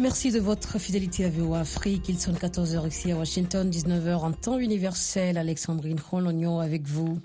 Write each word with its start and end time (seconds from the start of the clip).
Merci 0.00 0.32
de 0.32 0.40
votre 0.40 0.78
fidélité 0.78 1.26
à 1.26 1.28
VOA 1.28 1.60
Afrique. 1.60 2.08
Il 2.08 2.18
sonne 2.18 2.36
14h 2.36 2.88
ici 2.88 3.12
à 3.12 3.16
Washington, 3.16 3.68
19h 3.68 4.14
en 4.14 4.32
temps 4.32 4.58
universel. 4.58 5.36
Alexandrine 5.36 6.00
Rolognon 6.10 6.58
avec 6.58 6.86
vous. 6.86 7.18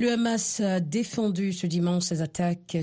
Le 0.00 0.12
Hamas 0.12 0.60
a 0.60 0.80
défendu 0.80 1.52
ce 1.52 1.66
dimanche 1.66 2.04
ses 2.04 2.22
attaques 2.22 2.78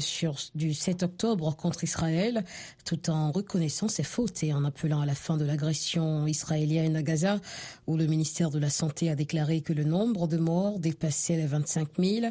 du 0.54 0.76
7 0.76 1.02
octobre 1.02 1.56
contre 1.56 1.84
Israël, 1.84 2.46
tout 2.86 3.10
en 3.10 3.32
reconnaissant 3.32 3.88
ses 3.88 4.04
fautes 4.04 4.44
et 4.44 4.54
en 4.54 4.64
appelant 4.64 5.02
à 5.02 5.08
la 5.08 5.16
fin 5.16 5.36
de 5.36 5.44
l'agression 5.44 6.28
israélienne 6.28 6.96
à 6.96 7.02
Gaza, 7.02 7.40
où 7.88 7.98
le 7.98 8.06
ministère 8.06 8.52
de 8.52 8.60
la 8.60 8.70
Santé 8.70 9.10
a 9.10 9.16
déclaré 9.16 9.62
que 9.62 9.74
le 9.74 9.84
nombre 9.84 10.28
de 10.28 10.38
morts 10.38 10.78
dépassait 10.78 11.38
les 11.38 11.48
25 11.48 11.88
000. 11.98 12.28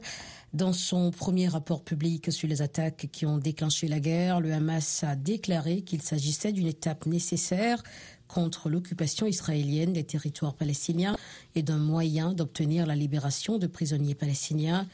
Dans 0.54 0.72
son 0.72 1.10
premier 1.10 1.48
rapport 1.48 1.82
public 1.82 2.30
sur 2.30 2.46
les 2.46 2.62
attaques 2.62 3.08
qui 3.10 3.26
ont 3.26 3.38
déclenché 3.38 3.88
la 3.88 3.98
guerre, 3.98 4.40
le 4.40 4.52
Hamas 4.52 5.02
a 5.02 5.16
déclaré 5.16 5.82
qu'il 5.82 6.00
s'agissait 6.00 6.52
d'une 6.52 6.68
étape 6.68 7.06
nécessaire 7.06 7.82
contre 8.28 8.68
l'occupation 8.68 9.26
israélienne 9.26 9.92
des 9.92 10.04
territoires 10.04 10.54
palestiniens 10.54 11.16
et 11.54 11.62
d'un 11.62 11.78
moyen 11.78 12.32
d'obtenir 12.32 12.86
la 12.86 12.94
libération 12.94 13.58
de 13.58 13.66
prisonniers 13.66 14.14
palestiniens. 14.14 14.86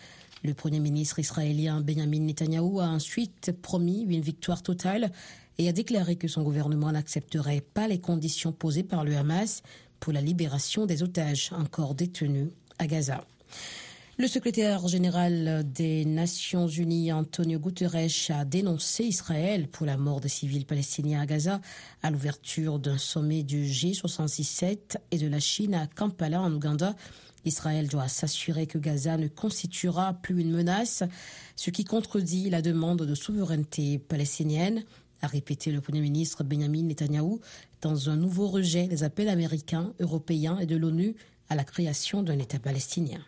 Le 0.45 0.55
Premier 0.55 0.81
ministre 0.81 1.19
israélien 1.19 1.81
Benjamin 1.81 2.21
Netanyahu 2.21 2.81
a 2.81 2.89
ensuite 2.89 3.53
promis 3.63 4.03
une 4.03 4.21
victoire 4.21 4.63
totale 4.63 5.13
et 5.59 5.69
a 5.69 5.73
déclaré 5.73 6.17
que 6.17 6.29
son 6.29 6.43
gouvernement 6.43 6.93
n'accepterait 6.93 7.63
pas 7.75 7.89
les 7.89 8.01
conditions 8.01 8.53
posées 8.53 8.83
par 8.83 9.05
le 9.05 9.17
Hamas 9.17 9.63
pour 10.01 10.13
la 10.13 10.21
libération 10.21 10.87
des 10.87 11.03
otages 11.03 11.53
encore 11.53 11.95
détenus 11.95 12.49
à 12.79 12.87
Gaza. 12.87 13.25
Le 14.19 14.27
secrétaire 14.27 14.87
général 14.89 15.65
des 15.73 16.05
Nations 16.05 16.69
Unies, 16.69 17.13
Antonio 17.13 17.59
Guterres, 17.59 18.11
a 18.29 18.45
dénoncé 18.45 19.05
Israël 19.05 19.69
pour 19.69 19.87
la 19.87 19.97
mort 19.97 20.21
des 20.21 20.29
civils 20.29 20.67
palestiniens 20.67 21.23
à 21.23 21.27
Gaza 21.27 21.63
à 22.03 22.11
l'ouverture 22.11 22.79
d'un 22.79 22.99
sommet 22.99 23.43
du 23.43 23.65
G77 23.65 24.99
et 25.13 25.17
de 25.17 25.27
la 25.29 25.41
Chine 25.41 25.75
à 25.75 25.87
Kampala, 25.87 26.43
en 26.43 26.53
Ouganda. 26.53 26.95
Israël 27.47 27.89
doit 27.89 28.07
s'assurer 28.07 28.67
que 28.67 28.77
Gaza 28.77 29.17
ne 29.17 29.29
constituera 29.29 30.13
plus 30.13 30.43
une 30.43 30.53
menace, 30.53 31.03
ce 31.57 31.71
qui 31.71 31.85
contredit 31.85 32.51
la 32.51 32.61
demande 32.61 33.07
de 33.07 33.15
souveraineté 33.15 33.99
palestinienne, 33.99 34.85
a 35.23 35.27
répété 35.27 35.73
le 35.73 35.81
Premier 35.81 36.03
ministre 36.03 36.45
Benjamin 36.45 36.83
Netanyahu 36.83 37.39
dans 37.81 38.11
un 38.11 38.17
nouveau 38.17 38.49
rejet 38.49 38.89
des 38.89 39.05
appels 39.05 39.31
américains, 39.31 39.95
européens 40.01 40.59
et 40.59 40.67
de 40.67 40.77
l'ONU 40.77 41.17
à 41.49 41.55
la 41.55 41.65
création 41.65 42.23
d'un 42.23 42.39
État 42.39 42.59
palestinien. 42.59 43.25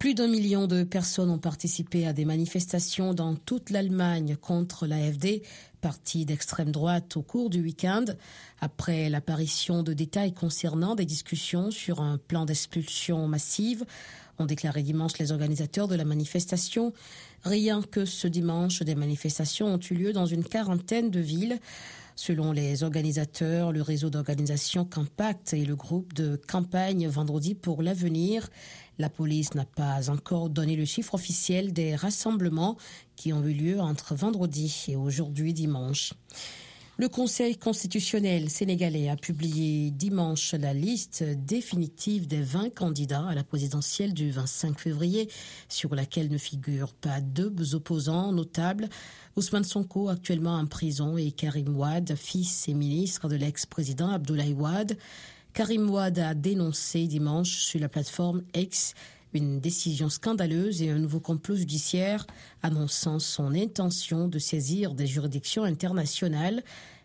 Plus 0.00 0.14
d'un 0.14 0.28
million 0.28 0.66
de 0.66 0.82
personnes 0.82 1.28
ont 1.28 1.36
participé 1.36 2.06
à 2.06 2.14
des 2.14 2.24
manifestations 2.24 3.12
dans 3.12 3.34
toute 3.34 3.68
l'Allemagne 3.68 4.34
contre 4.40 4.86
l'AFD, 4.86 5.42
parti 5.82 6.24
d'extrême 6.24 6.70
droite, 6.70 7.18
au 7.18 7.22
cours 7.22 7.50
du 7.50 7.60
week-end, 7.60 8.06
après 8.62 9.10
l'apparition 9.10 9.82
de 9.82 9.92
détails 9.92 10.32
concernant 10.32 10.94
des 10.94 11.04
discussions 11.04 11.70
sur 11.70 12.00
un 12.00 12.16
plan 12.16 12.46
d'expulsion 12.46 13.28
massive 13.28 13.84
ont 14.40 14.46
déclaré 14.46 14.82
dimanche 14.82 15.18
les 15.18 15.32
organisateurs 15.32 15.88
de 15.88 15.94
la 15.94 16.04
manifestation. 16.04 16.92
Rien 17.44 17.82
que 17.82 18.04
ce 18.04 18.26
dimanche, 18.26 18.82
des 18.82 18.94
manifestations 18.94 19.74
ont 19.74 19.80
eu 19.90 19.94
lieu 19.94 20.12
dans 20.12 20.26
une 20.26 20.44
quarantaine 20.44 21.10
de 21.10 21.20
villes. 21.20 21.60
Selon 22.16 22.52
les 22.52 22.82
organisateurs, 22.82 23.72
le 23.72 23.82
réseau 23.82 24.10
d'organisation 24.10 24.84
Campact 24.84 25.54
et 25.54 25.64
le 25.64 25.76
groupe 25.76 26.12
de 26.12 26.40
campagne 26.48 27.08
Vendredi 27.08 27.54
pour 27.54 27.82
l'avenir, 27.82 28.48
la 28.98 29.08
police 29.08 29.54
n'a 29.54 29.64
pas 29.64 30.10
encore 30.10 30.50
donné 30.50 30.76
le 30.76 30.84
chiffre 30.84 31.14
officiel 31.14 31.72
des 31.72 31.94
rassemblements 31.94 32.76
qui 33.16 33.32
ont 33.32 33.42
eu 33.44 33.54
lieu 33.54 33.80
entre 33.80 34.14
vendredi 34.14 34.84
et 34.88 34.96
aujourd'hui 34.96 35.54
dimanche. 35.54 36.12
Le 37.00 37.08
Conseil 37.08 37.56
constitutionnel 37.56 38.50
sénégalais 38.50 39.08
a 39.08 39.16
publié 39.16 39.90
dimanche 39.90 40.52
la 40.52 40.74
liste 40.74 41.22
définitive 41.22 42.26
des 42.26 42.42
20 42.42 42.74
candidats 42.74 43.26
à 43.26 43.34
la 43.34 43.42
présidentielle 43.42 44.12
du 44.12 44.30
25 44.30 44.78
février, 44.78 45.30
sur 45.70 45.94
laquelle 45.94 46.30
ne 46.30 46.36
figurent 46.36 46.92
pas 46.92 47.22
deux 47.22 47.74
opposants 47.74 48.32
notables, 48.32 48.86
Ousmane 49.34 49.64
Sonko 49.64 50.10
actuellement 50.10 50.58
en 50.58 50.66
prison 50.66 51.16
et 51.16 51.30
Karim 51.30 51.74
Wade, 51.74 52.14
fils 52.16 52.68
et 52.68 52.74
ministre 52.74 53.28
de 53.28 53.36
l'ex-président 53.36 54.10
Abdoulaye 54.10 54.52
Wade. 54.52 54.98
Karim 55.54 55.88
Wade 55.88 56.18
a 56.18 56.34
dénoncé 56.34 57.06
dimanche 57.06 57.60
sur 57.60 57.80
la 57.80 57.88
plateforme 57.88 58.42
X 58.54 58.92
une 59.32 59.60
décision 59.60 60.08
scandaleuse 60.08 60.82
et 60.82 60.90
un 60.90 60.98
nouveau 60.98 61.20
complot 61.20 61.56
judiciaire 61.56 62.26
annonçant 62.62 63.18
son 63.18 63.54
intention 63.54 64.28
de 64.28 64.38
saisir 64.38 64.94
des 64.94 65.06
juridictions 65.06 65.64
internationales. 65.64 66.62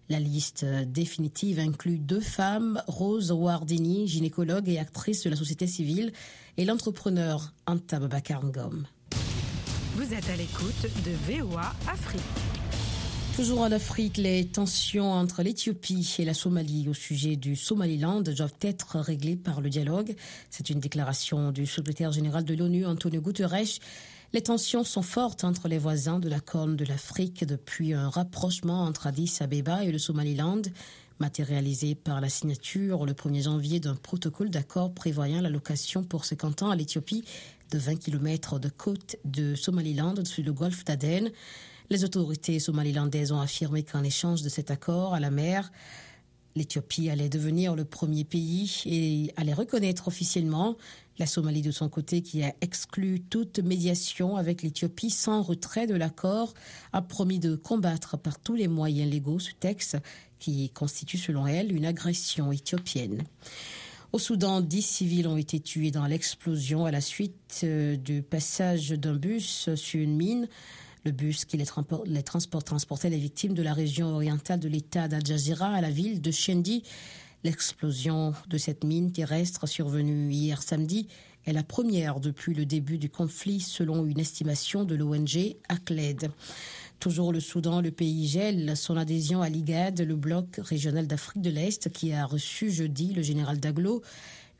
La 0.10 0.20
liste 0.20 0.66
définitive 0.66 1.60
inclut 1.60 1.98
deux 1.98 2.20
femmes, 2.20 2.82
Rose 2.88 3.32
Wardini, 3.32 4.08
gynécologue 4.08 4.70
et 4.70 4.78
actrice 4.78 5.24
de 5.24 5.30
la 5.30 5.36
société 5.36 5.66
civile, 5.66 6.12
et 6.58 6.66
l'entrepreneur 6.66 7.54
Anta 7.66 8.00
Ngom. 8.00 8.86
Vous 9.96 10.14
êtes 10.14 10.30
à 10.30 10.36
l'écoute 10.36 10.84
de 11.06 11.34
VOA 11.34 11.74
Afrique. 11.88 12.65
Toujours 13.36 13.60
en 13.60 13.72
Afrique, 13.74 14.16
les 14.16 14.46
tensions 14.46 15.12
entre 15.12 15.44
l'Éthiopie 15.44 16.16
et 16.20 16.24
la 16.24 16.34
Somalie 16.34 16.88
au 16.88 16.94
sujet 16.94 17.36
du 17.36 17.58
Somaliland 17.58 18.22
doivent 18.22 18.54
être 18.62 18.98
réglées 18.98 19.36
par 19.36 19.60
le 19.60 19.70
dialogue. 19.70 20.16
C'est 20.50 20.70
une 20.70 20.80
déclaration 20.80 21.52
du 21.52 21.66
secrétaire 21.66 22.14
général 22.14 22.46
de 22.46 22.54
l'ONU, 22.54 22.86
Antonio 22.86 23.20
Guterres. 23.20 23.82
Les 24.32 24.42
tensions 24.42 24.86
sont 24.86 25.02
fortes 25.02 25.44
entre 25.44 25.68
les 25.68 25.78
voisins 25.78 26.20
de 26.20 26.30
la 26.30 26.40
Corne 26.40 26.78
de 26.78 26.86
l'Afrique 26.86 27.44
depuis 27.44 27.94
un 27.94 28.08
rapprochement 28.08 28.84
entre 28.84 29.08
Addis 29.08 29.40
Abeba 29.42 29.84
et 29.84 29.92
le 29.92 30.00
Somaliland, 30.00 30.62
matérialisé 31.20 31.94
par 31.94 32.22
la 32.22 32.30
signature 32.30 33.06
le 33.06 33.12
1er 33.12 33.44
janvier 33.44 33.82
d'un 33.82 33.96
protocole 33.96 34.50
d'accord 34.50 34.94
prévoyant 34.94 35.42
l'allocation 35.42 36.04
pour 36.04 36.24
50 36.24 36.64
ans 36.64 36.70
à 36.70 36.78
l'Éthiopie 36.78 37.26
de 37.72 37.80
20 37.80 37.98
km 37.98 38.60
de 38.60 38.70
côte 38.70 39.18
de 39.26 39.56
Somaliland 39.56 40.24
sur 40.24 40.46
le 40.46 40.54
golfe 40.54 40.86
d'Aden. 40.86 41.32
Les 41.90 42.04
autorités 42.04 42.60
somalilandaises 42.60 43.32
ont 43.32 43.40
affirmé 43.40 43.84
qu'en 43.84 44.04
échange 44.04 44.42
de 44.42 44.50
cet 44.50 44.72
accord 44.72 45.14
à 45.14 45.20
la 45.20 45.30
mer, 45.30 45.72
l'Éthiopie 46.56 47.10
allait 47.10 47.30
devenir 47.30 47.76
le 47.76 47.86
premier 47.86 48.24
pays 48.24 48.82
et 48.86 49.32
allait 49.36 49.54
reconnaître 49.54 50.08
officiellement 50.08 50.78
la 51.20 51.26
Somalie 51.26 51.62
de 51.62 51.72
son 51.72 51.88
côté, 51.88 52.22
qui 52.22 52.44
a 52.44 52.54
exclu 52.62 53.22
toute 53.22 53.60
médiation 53.60 54.36
avec 54.36 54.64
l'Éthiopie 54.64 55.10
sans 55.10 55.42
retrait 55.42 55.88
de 55.88 55.96
l'accord, 55.96 56.54
a 56.92 57.02
promis 57.02 57.40
de 57.40 57.56
combattre 57.56 58.18
par 58.18 58.40
tous 58.40 58.56
les 58.56 58.68
moyens 58.68 59.10
légaux 59.12 59.40
ce 59.40 59.52
texte 59.60 59.98
qui 60.40 60.70
constitue 60.72 61.18
selon 61.18 61.48
elle 61.48 61.74
une 61.74 61.86
agression 61.86 62.52
éthiopienne. 62.52 63.24
Au 64.12 64.20
Soudan, 64.20 64.62
dix 64.62 64.82
civils 64.82 65.28
ont 65.28 65.38
été 65.38 65.60
tués 65.60 65.92
dans 65.92 66.06
l'explosion 66.06 66.86
à 66.86 66.92
la 66.92 67.02
suite 67.02 67.62
euh, 67.64 67.98
du 67.98 68.22
passage 68.22 68.90
d'un 68.92 69.16
bus 69.16 69.70
sur 69.76 70.00
une 70.00 70.16
mine 70.16 70.48
le 71.06 71.12
bus 71.12 71.46
qui 71.46 71.58
les, 71.58 71.66
transportait 72.24 73.10
les 73.10 73.20
victimes 73.20 73.54
de 73.54 73.62
la 73.62 73.74
région 73.74 74.08
orientale 74.08 74.60
de 74.60 74.68
l'État 74.68 75.08
d'Al 75.08 75.24
Jazeera 75.24 75.68
à 75.68 75.80
la 75.80 75.92
ville 75.92 76.20
de 76.20 76.32
Shendi. 76.32 76.82
L'explosion 77.44 78.34
de 78.50 78.58
cette 78.58 78.84
mine 78.84 79.12
terrestre 79.12 79.68
survenue 79.68 80.32
hier 80.32 80.64
samedi 80.64 81.08
est 81.46 81.54
la 81.54 81.62
première 81.62 82.20
depuis 82.20 82.56
le 82.56 82.66
début 82.66 82.98
du 82.98 83.10
conflit 83.10 83.60
selon 83.60 84.04
une 84.08 84.20
estimation 84.20 84.84
de 84.84 84.96
l'ONG 84.96 85.56
ACLED. 85.70 86.32
Toujours 87.00 87.32
le 87.32 87.40
Soudan, 87.40 87.82
le 87.82 87.92
pays 87.92 88.28
gèle 88.28 88.76
son 88.76 88.98
adhésion 88.98 89.44
à 89.44 89.50
l'IGAD, 89.50 90.02
le 90.02 90.16
bloc 90.16 90.56
régional 90.58 91.06
d'Afrique 91.06 91.44
de 91.44 91.52
l'Est, 91.52 91.92
qui 91.92 92.14
a 92.14 92.26
reçu 92.26 92.72
jeudi 92.72 93.14
le 93.14 93.22
général 93.22 93.60
Daglo 93.60 94.02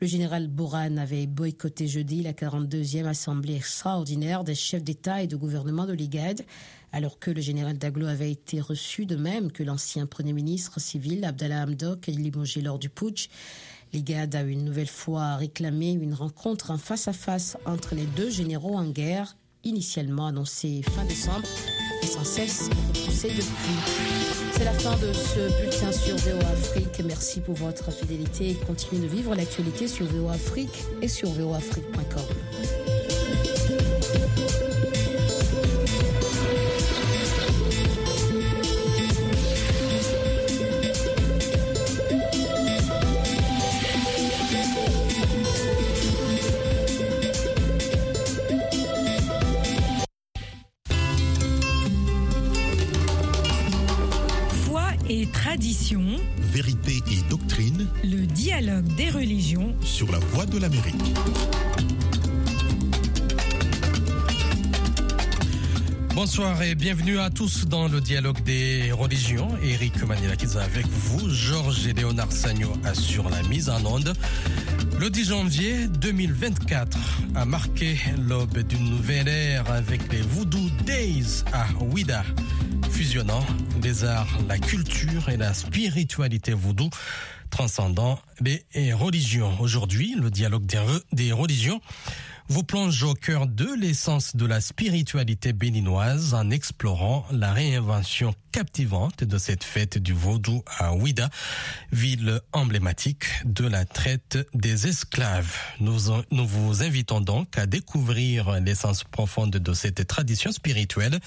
le 0.00 0.06
général 0.06 0.48
Boran 0.48 0.98
avait 0.98 1.26
boycotté 1.26 1.86
jeudi 1.86 2.22
la 2.22 2.32
42e 2.32 3.06
assemblée 3.06 3.56
extraordinaire 3.56 4.44
des 4.44 4.54
chefs 4.54 4.84
d'État 4.84 5.22
et 5.22 5.26
de 5.26 5.36
gouvernement 5.36 5.86
de 5.86 5.94
l'IGAD, 5.94 6.42
alors 6.92 7.18
que 7.18 7.30
le 7.30 7.40
général 7.40 7.78
Daglo 7.78 8.06
avait 8.06 8.30
été 8.30 8.60
reçu 8.60 9.06
de 9.06 9.16
même 9.16 9.50
que 9.50 9.62
l'ancien 9.62 10.06
premier 10.06 10.34
ministre 10.34 10.80
civil 10.80 11.24
Abdallah 11.24 11.62
Hamdok 11.62 12.08
limogé 12.08 12.60
lors 12.60 12.78
du 12.78 12.90
putsch. 12.90 13.30
L'IGAD 13.94 14.34
a 14.34 14.42
une 14.42 14.64
nouvelle 14.64 14.86
fois 14.86 15.36
réclamé 15.36 15.92
une 15.92 16.14
rencontre 16.14 16.70
en 16.70 16.78
face 16.78 17.08
à 17.08 17.14
face 17.14 17.56
entre 17.64 17.94
les 17.94 18.06
deux 18.06 18.28
généraux 18.28 18.76
en 18.76 18.90
guerre, 18.90 19.36
initialement 19.66 20.26
annoncée 20.26 20.82
fin 20.82 21.04
décembre 21.04 21.46
et 22.02 22.06
sans 22.06 22.24
cesse 22.24 22.70
repoussée 22.94 23.28
depuis. 23.28 24.22
C'est 24.52 24.64
la 24.64 24.72
fin 24.72 24.96
de 24.96 25.12
ce 25.12 25.60
bulletin 25.60 25.92
sur 25.92 26.16
VO 26.16 26.38
Afrique. 26.52 27.02
Merci 27.04 27.40
pour 27.40 27.54
votre 27.56 27.90
fidélité 27.90 28.50
et 28.50 28.54
continuez 28.54 29.02
de 29.02 29.06
vivre 29.06 29.34
l'actualité 29.34 29.88
sur 29.88 30.06
VO 30.06 30.28
Afrique 30.28 30.84
et 31.02 31.08
sur 31.08 31.28
voafrique.com. 31.30 32.75
de 60.50 60.58
l'Amérique. 60.58 60.94
Bonsoir 66.14 66.62
et 66.62 66.74
bienvenue 66.74 67.18
à 67.18 67.30
tous 67.30 67.66
dans 67.66 67.88
le 67.88 68.00
dialogue 68.00 68.42
des 68.42 68.90
religions. 68.92 69.48
Eric 69.62 70.02
Manila 70.06 70.32
avec 70.62 70.86
vous, 70.86 71.28
Georges 71.28 71.86
et 71.86 71.92
Léonard 71.92 72.32
Sagno 72.32 72.72
assure 72.84 73.28
la 73.28 73.42
mise 73.44 73.68
en 73.68 73.84
onde. 73.84 74.14
Le 74.98 75.10
10 75.10 75.28
janvier 75.28 75.88
2024 75.88 76.98
a 77.34 77.44
marqué 77.44 77.98
l'aube 78.26 78.58
d'une 78.58 78.90
nouvelle 78.90 79.28
ère 79.28 79.70
avec 79.70 80.10
les 80.12 80.22
Voodoo 80.22 80.70
Days 80.86 81.44
à 81.52 81.66
Ouida, 81.82 82.24
fusionnant 82.90 83.44
les 83.82 84.04
arts, 84.04 84.38
la 84.48 84.58
culture 84.58 85.28
et 85.28 85.36
la 85.36 85.54
spiritualité 85.54 86.52
voodoo, 86.52 86.90
transcendant 87.50 88.18
les 88.40 88.92
religions. 88.92 89.52
Aujourd'hui, 89.60 90.14
le 90.20 90.30
dialogue 90.30 90.66
des, 90.66 90.80
des 91.12 91.32
religions 91.32 91.80
vous 92.48 92.62
plonge 92.62 93.02
au 93.02 93.14
cœur 93.14 93.46
de 93.46 93.68
l'essence 93.78 94.36
de 94.36 94.46
la 94.46 94.60
spiritualité 94.60 95.52
béninoise 95.52 96.34
en 96.34 96.50
explorant 96.50 97.26
la 97.30 97.52
réinvention 97.52 98.34
captivante 98.56 99.22
de 99.22 99.36
cette 99.36 99.64
fête 99.64 99.98
du 99.98 100.14
vaudou 100.14 100.64
à 100.78 100.94
Ouida, 100.94 101.28
ville 101.92 102.40
emblématique 102.54 103.26
de 103.44 103.66
la 103.66 103.84
traite 103.84 104.38
des 104.54 104.86
esclaves. 104.86 105.54
Nous, 105.78 105.98
vous 106.30 106.82
invitons 106.82 107.20
donc 107.20 107.58
à 107.58 107.66
découvrir 107.66 108.52
l'essence 108.60 109.04
profonde 109.04 109.50
de 109.50 109.72
cette 109.74 110.06
tradition 110.06 110.52
spirituelle 110.52 111.20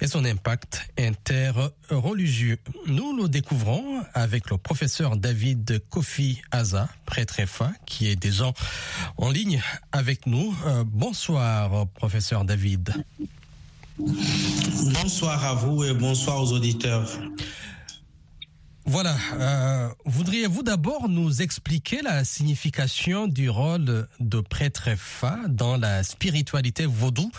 et 0.00 0.08
son 0.08 0.24
impact 0.24 0.90
interreligieux. 0.98 2.58
Nous 2.88 3.16
le 3.16 3.28
découvrons 3.28 4.02
avec 4.12 4.50
le 4.50 4.58
professeur 4.58 5.16
David 5.16 5.80
Kofi 5.88 6.42
Aza, 6.50 6.88
prêtre 7.04 7.40
FA, 7.46 7.70
qui 7.86 8.08
est 8.08 8.16
déjà 8.16 8.52
en 9.18 9.30
ligne 9.30 9.62
avec 9.92 10.26
nous. 10.26 10.52
Euh, 10.66 10.82
bonsoir, 10.84 11.86
professeur 11.94 12.44
David. 12.44 12.92
Bonsoir 13.98 15.44
à 15.44 15.54
vous 15.54 15.84
et 15.84 15.94
bonsoir 15.94 16.42
aux 16.42 16.52
auditeurs. 16.52 17.08
Voilà. 18.84 19.16
Euh, 19.34 19.88
Voudriez-vous 20.04 20.62
d'abord 20.62 21.08
nous 21.08 21.42
expliquer 21.42 22.02
la 22.02 22.24
signification 22.24 23.26
du 23.26 23.48
rôle 23.50 24.06
de 24.20 24.40
prêtre 24.40 24.90
Fa 24.96 25.38
dans 25.48 25.76
la 25.76 26.02
spiritualité 26.04 26.86
vaudou 26.86 27.30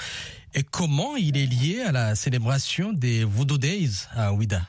et 0.53 0.63
comment 0.63 1.15
il 1.15 1.37
est 1.37 1.45
lié 1.45 1.81
à 1.81 1.91
la 1.91 2.15
célébration 2.15 2.91
des 2.91 3.23
Voodoo 3.23 3.57
Days 3.57 4.07
à 4.15 4.33
Ouida 4.33 4.61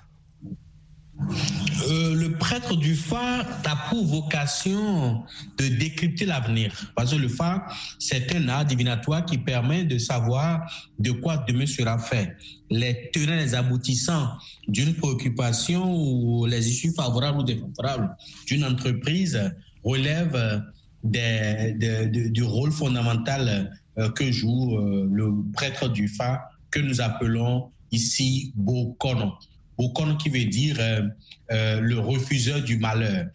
euh, 1.20 2.14
le 2.14 2.32
prêtre 2.38 2.76
du 2.76 2.94
phare 2.94 3.44
a 3.64 3.88
pour 3.88 4.04
vocation 4.06 5.22
de 5.58 5.68
décrypter 5.68 6.26
l'avenir. 6.26 6.72
Parce 6.94 7.12
que 7.12 7.16
le 7.16 7.28
phare, 7.28 7.74
c'est 7.98 8.34
un 8.34 8.48
art 8.48 8.64
divinatoire 8.64 9.24
qui 9.24 9.38
permet 9.38 9.84
de 9.84 9.98
savoir 9.98 10.70
de 10.98 11.10
quoi 11.12 11.44
demain 11.48 11.66
sera 11.66 11.98
fait. 11.98 12.36
Les 12.70 13.10
tenants, 13.12 13.36
les 13.36 13.54
aboutissants 13.54 14.28
d'une 14.68 14.94
préoccupation 14.94 15.92
ou 15.92 16.46
les 16.46 16.68
issues 16.68 16.92
favorables 16.92 17.38
ou 17.38 17.42
défavorables 17.42 18.16
d'une 18.46 18.64
entreprise 18.64 19.40
relèvent 19.84 20.62
du 21.02 22.42
rôle 22.42 22.72
fondamental 22.72 23.72
euh, 23.98 24.10
que 24.10 24.30
joue 24.30 24.76
euh, 24.78 25.08
le 25.10 25.32
prêtre 25.52 25.88
du 25.88 26.08
phare 26.08 26.40
que 26.70 26.80
nous 26.80 27.00
appelons 27.00 27.70
ici 27.90 28.52
Bokono. 28.54 29.32
Bokono 29.78 30.16
qui 30.16 30.28
veut 30.28 30.44
dire 30.44 30.76
euh, 30.80 31.80
le 31.80 31.98
refuseur 31.98 32.62
du 32.62 32.78
malheur. 32.78 33.26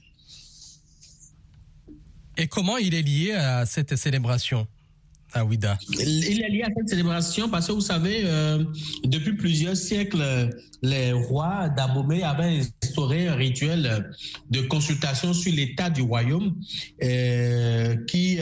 Et 2.37 2.47
comment 2.47 2.77
il 2.77 2.93
est 2.93 3.01
lié 3.01 3.33
à 3.33 3.65
cette 3.65 3.95
célébration 3.95 4.67
à 5.33 5.45
Ouida 5.45 5.77
Il 5.89 6.41
est 6.41 6.49
lié 6.49 6.63
à 6.63 6.69
cette 6.75 6.89
célébration 6.89 7.49
parce 7.49 7.67
que 7.67 7.71
vous 7.71 7.81
savez, 7.81 8.23
depuis 9.03 9.33
plusieurs 9.33 9.75
siècles, 9.77 10.49
les 10.81 11.11
rois 11.11 11.69
d'Abomey 11.69 12.23
avaient 12.23 12.61
instauré 12.83 13.27
un 13.27 13.35
rituel 13.35 14.11
de 14.49 14.61
consultation 14.61 15.33
sur 15.33 15.53
l'état 15.53 15.89
du 15.89 16.01
royaume 16.01 16.55
qui 18.07 18.39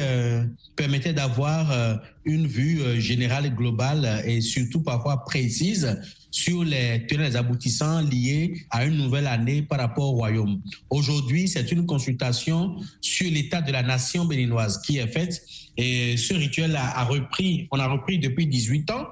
permettait 0.76 1.14
d'avoir 1.14 2.00
une 2.26 2.48
vue 2.48 3.02
générale 3.02 3.46
et 3.48 3.52
globale 3.52 4.24
et 4.26 4.42
surtout 4.42 4.82
parfois 4.82 5.24
précise 5.26 6.00
sur 6.32 6.64
les 6.64 7.06
tenants 7.08 7.30
et 7.30 7.36
aboutissants 7.36 8.02
liés 8.02 8.66
à 8.70 8.86
une 8.86 8.98
nouvelle 8.98 9.28
année 9.28 9.62
par 9.62 9.80
rapport 9.80 10.14
au 10.14 10.18
royaume. 10.18 10.62
Aujourd'hui, 10.90 11.48
c'est 11.48 11.72
une 11.72 11.86
consultation 11.86 12.78
sur 13.02 13.30
l'état 13.30 13.62
de 13.62 13.72
la 13.72 13.84
nation 13.84 14.26
béninoise 14.26 14.82
qui 14.82 14.98
est 14.98 15.08
faite 15.08 15.42
et 15.78 16.18
ce 16.18 16.34
rituel 16.34 16.76
a, 16.76 17.04
repris, 17.04 17.68
on 17.72 17.80
a 17.80 17.88
repris 17.88 18.20
depuis 18.20 18.48
18 18.48 18.92
ans. 18.92 19.08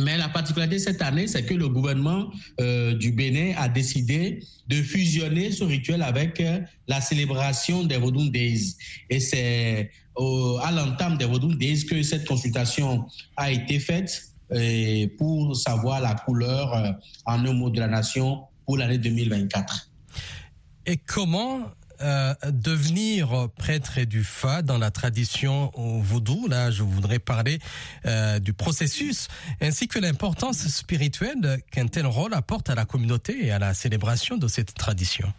Mais 0.00 0.16
la 0.16 0.28
particularité 0.28 0.78
cette 0.78 1.02
année, 1.02 1.26
c'est 1.26 1.44
que 1.44 1.54
le 1.54 1.68
gouvernement 1.68 2.30
euh, 2.60 2.94
du 2.94 3.10
Bénin 3.10 3.54
a 3.56 3.68
décidé 3.68 4.44
de 4.68 4.76
fusionner 4.76 5.50
ce 5.50 5.64
rituel 5.64 6.02
avec 6.02 6.40
euh, 6.40 6.60
la 6.86 7.00
célébration 7.00 7.82
des 7.82 7.96
Vodun 7.96 8.26
Days. 8.26 8.76
Et 9.10 9.18
c'est 9.18 9.90
à 10.62 10.72
l'entame 10.72 11.16
des 11.16 11.24
Vodun 11.24 11.54
Days 11.54 11.86
que 11.86 12.02
cette 12.02 12.26
consultation 12.26 13.06
a 13.36 13.50
été 13.50 13.78
faite 13.78 14.28
pour 15.18 15.56
savoir 15.56 16.00
la 16.00 16.14
couleur 16.14 16.74
euh, 16.74 16.92
en 17.26 17.44
un 17.44 17.52
mot 17.52 17.70
de 17.70 17.80
la 17.80 17.88
nation 17.88 18.44
pour 18.66 18.78
l'année 18.78 18.98
2024. 18.98 19.90
Et 20.86 20.96
comment 20.96 21.70
euh, 22.00 22.34
devenir 22.50 23.48
prêtre 23.56 24.00
du 24.04 24.24
Fa 24.24 24.62
dans 24.62 24.78
la 24.78 24.90
tradition 24.90 25.70
vaudou? 25.76 26.48
Là, 26.48 26.70
je 26.70 26.82
voudrais 26.82 27.18
parler 27.18 27.58
euh, 28.06 28.38
du 28.38 28.52
processus 28.52 29.28
ainsi 29.60 29.88
que 29.88 29.98
l'importance 29.98 30.66
spirituelle 30.68 31.60
qu'un 31.70 31.86
tel 31.86 32.06
rôle 32.06 32.34
apporte 32.34 32.70
à 32.70 32.74
la 32.74 32.84
communauté 32.84 33.46
et 33.46 33.50
à 33.50 33.58
la 33.58 33.74
célébration 33.74 34.36
de 34.36 34.48
cette 34.48 34.74
tradition. 34.74 35.32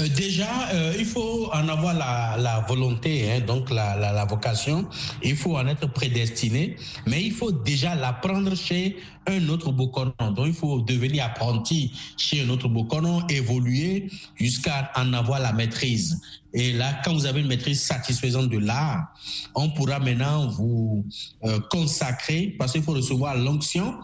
Euh, 0.00 0.08
déjà, 0.16 0.70
euh, 0.72 0.94
il 0.98 1.04
faut 1.04 1.50
en 1.52 1.68
avoir 1.68 1.94
la, 1.94 2.64
volonté, 2.66 3.30
hein, 3.30 3.40
donc 3.40 3.70
la, 3.70 4.24
vocation. 4.24 4.88
Il 5.22 5.36
faut 5.36 5.56
en 5.56 5.66
être 5.66 5.86
prédestiné, 5.92 6.76
mais 7.06 7.22
il 7.22 7.32
faut 7.32 7.52
déjà 7.52 7.94
l'apprendre 7.94 8.54
chez 8.56 8.96
un 9.26 9.48
autre 9.48 9.70
Bokonon. 9.70 10.12
Donc, 10.18 10.46
il 10.46 10.54
faut 10.54 10.80
devenir 10.80 11.26
apprenti 11.26 11.92
chez 12.16 12.42
un 12.42 12.48
autre 12.48 12.68
Bokonon, 12.68 13.26
évoluer 13.28 14.08
jusqu'à 14.36 14.90
en 14.96 15.12
avoir 15.12 15.40
la 15.40 15.52
maîtrise. 15.52 16.20
Et 16.54 16.72
là, 16.72 17.00
quand 17.04 17.12
vous 17.12 17.26
avez 17.26 17.40
une 17.40 17.48
maîtrise 17.48 17.82
satisfaisante 17.82 18.48
de 18.48 18.58
l'art, 18.58 19.14
on 19.54 19.70
pourra 19.70 19.98
maintenant 19.98 20.48
vous 20.48 21.04
euh, 21.44 21.60
consacrer, 21.70 22.54
parce 22.58 22.72
qu'il 22.72 22.82
faut 22.82 22.92
recevoir 22.92 23.36
l'onction 23.36 23.94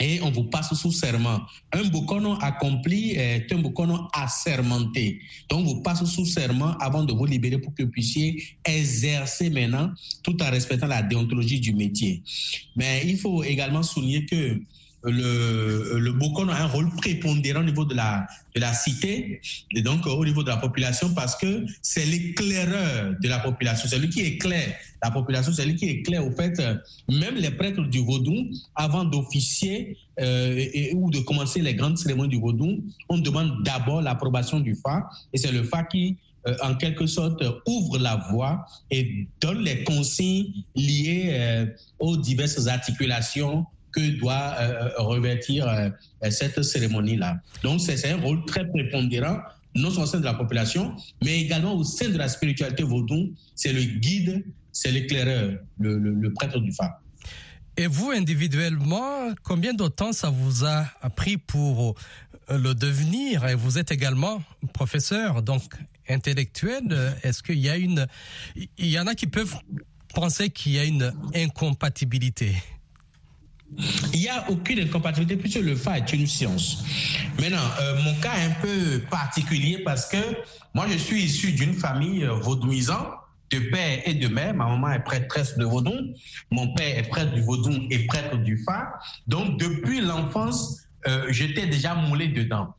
et 0.00 0.20
on 0.22 0.30
vous 0.30 0.44
passe 0.44 0.74
sous 0.74 0.90
serment. 0.90 1.40
Un 1.72 1.84
bokono 1.84 2.38
accompli 2.40 3.12
est 3.12 3.52
un 3.52 3.58
bokono 3.58 4.08
assermenté. 4.14 5.20
Donc, 5.48 5.66
vous 5.66 5.82
passe 5.82 6.04
sous 6.04 6.24
serment 6.24 6.76
avant 6.78 7.04
de 7.04 7.12
vous 7.12 7.26
libérer 7.26 7.58
pour 7.58 7.74
que 7.74 7.82
vous 7.82 7.90
puissiez 7.90 8.42
exercer 8.64 9.50
maintenant 9.50 9.92
tout 10.22 10.42
en 10.42 10.50
respectant 10.50 10.86
la 10.86 11.02
déontologie 11.02 11.60
du 11.60 11.74
métier. 11.74 12.22
Mais 12.74 13.02
il 13.04 13.18
faut 13.18 13.44
également 13.44 13.82
souligner 13.82 14.24
que 14.24 14.60
le, 15.02 15.98
le 15.98 16.12
Bokon 16.12 16.48
a 16.48 16.56
un 16.56 16.66
rôle 16.66 16.90
prépondérant 16.96 17.60
au 17.60 17.64
niveau 17.64 17.84
de 17.84 17.94
la, 17.94 18.26
de 18.54 18.60
la 18.60 18.72
cité 18.72 19.40
et 19.74 19.82
donc 19.82 20.06
au 20.06 20.24
niveau 20.24 20.42
de 20.42 20.48
la 20.48 20.58
population 20.58 21.12
parce 21.14 21.36
que 21.36 21.64
c'est 21.80 22.04
l'éclaireur 22.04 23.14
de 23.20 23.28
la 23.28 23.38
population, 23.38 23.88
c'est 23.88 23.98
lui 23.98 24.10
qui 24.10 24.20
éclaire 24.20 24.74
la 25.02 25.10
population, 25.10 25.52
c'est 25.52 25.64
lui 25.64 25.76
qui 25.76 25.88
éclaire 25.88 26.26
au 26.26 26.30
fait 26.32 26.60
même 27.08 27.36
les 27.36 27.50
prêtres 27.50 27.82
du 27.82 28.00
Vaudou 28.00 28.50
avant 28.74 29.04
d'officier 29.04 29.96
euh, 30.20 30.66
ou 30.94 31.10
de 31.10 31.20
commencer 31.20 31.60
les 31.60 31.74
grandes 31.74 31.96
cérémonies 31.96 32.30
du 32.30 32.40
Vaudou, 32.40 32.84
on 33.08 33.18
demande 33.18 33.62
d'abord 33.64 34.02
l'approbation 34.02 34.60
du 34.60 34.74
FA 34.74 35.08
et 35.32 35.38
c'est 35.38 35.52
le 35.52 35.62
FA 35.62 35.84
qui 35.84 36.18
euh, 36.46 36.56
en 36.62 36.74
quelque 36.74 37.06
sorte 37.06 37.42
ouvre 37.66 37.98
la 37.98 38.16
voie 38.30 38.64
et 38.90 39.28
donne 39.40 39.58
les 39.58 39.84
consignes 39.84 40.52
liées 40.74 41.28
euh, 41.32 41.66
aux 41.98 42.16
diverses 42.16 42.66
articulations 42.66 43.66
que 43.92 44.18
doit 44.18 44.54
euh, 44.58 44.90
revêtir 44.98 45.68
euh, 45.68 45.90
cette 46.30 46.62
cérémonie-là. 46.62 47.40
Donc, 47.62 47.80
c'est 47.80 48.10
un 48.10 48.20
rôle 48.20 48.44
très 48.44 48.66
prépondérant, 48.68 49.38
non 49.74 49.90
seulement 49.90 50.04
au 50.04 50.06
sein 50.06 50.20
de 50.20 50.24
la 50.24 50.34
population, 50.34 50.94
mais 51.24 51.40
également 51.40 51.74
au 51.74 51.84
sein 51.84 52.08
de 52.08 52.18
la 52.18 52.28
spiritualité 52.28 52.82
vaudou. 52.82 53.32
C'est 53.54 53.72
le 53.72 53.82
guide, 53.82 54.44
c'est 54.72 54.90
l'éclaireur, 54.90 55.58
le, 55.78 55.98
le, 55.98 56.32
prêtre 56.32 56.58
du 56.58 56.72
phare. 56.72 57.00
Et 57.76 57.86
vous, 57.86 58.10
individuellement, 58.10 59.32
combien 59.42 59.74
de 59.74 59.86
temps 59.88 60.12
ça 60.12 60.30
vous 60.30 60.64
a 60.64 60.84
pris 61.16 61.36
pour 61.36 61.94
euh, 62.50 62.58
le 62.58 62.74
devenir? 62.74 63.46
Et 63.46 63.54
vous 63.54 63.78
êtes 63.78 63.90
également 63.92 64.42
professeur, 64.74 65.42
donc 65.42 65.62
intellectuel. 66.08 67.14
Est-ce 67.22 67.42
qu'il 67.42 67.58
y 67.58 67.68
a 67.68 67.76
une... 67.76 68.06
Il 68.56 68.88
y 68.88 68.98
en 68.98 69.06
a 69.06 69.14
qui 69.14 69.28
peuvent 69.28 69.56
penser 70.12 70.50
qu'il 70.50 70.72
y 70.72 70.78
a 70.78 70.84
une 70.84 71.12
incompatibilité? 71.34 72.56
Il 74.12 74.20
n'y 74.20 74.28
a 74.28 74.50
aucune 74.50 74.80
incompatibilité 74.80 75.36
puisque 75.36 75.60
le 75.60 75.76
Fa 75.76 75.98
est 75.98 76.12
une 76.12 76.26
science. 76.26 76.84
Maintenant, 77.38 77.58
euh, 77.80 78.02
mon 78.02 78.14
cas 78.20 78.32
est 78.38 78.46
un 78.46 78.60
peu 78.60 79.00
particulier 79.10 79.78
parce 79.84 80.06
que 80.06 80.18
moi, 80.74 80.86
je 80.90 80.96
suis 80.96 81.22
issu 81.22 81.52
d'une 81.52 81.74
famille 81.74 82.24
euh, 82.24 82.34
vaudouisante 82.34 83.08
de 83.50 83.58
père 83.58 84.02
et 84.04 84.14
de 84.14 84.28
mère. 84.28 84.54
Ma 84.54 84.66
maman 84.66 84.92
est 84.92 85.04
prêtresse 85.04 85.56
de 85.56 85.64
Vaudon. 85.64 86.14
Mon 86.50 86.72
père 86.74 86.98
est 86.98 87.08
prêtre 87.08 87.32
du 87.32 87.42
Vaudon 87.42 87.86
et 87.90 88.06
prêtre 88.06 88.36
du 88.38 88.58
Fa. 88.64 88.98
Donc, 89.26 89.58
depuis 89.58 90.00
l'enfance, 90.00 90.82
euh, 91.06 91.26
j'étais 91.30 91.66
déjà 91.66 91.94
moulé 91.94 92.28
dedans. 92.28 92.74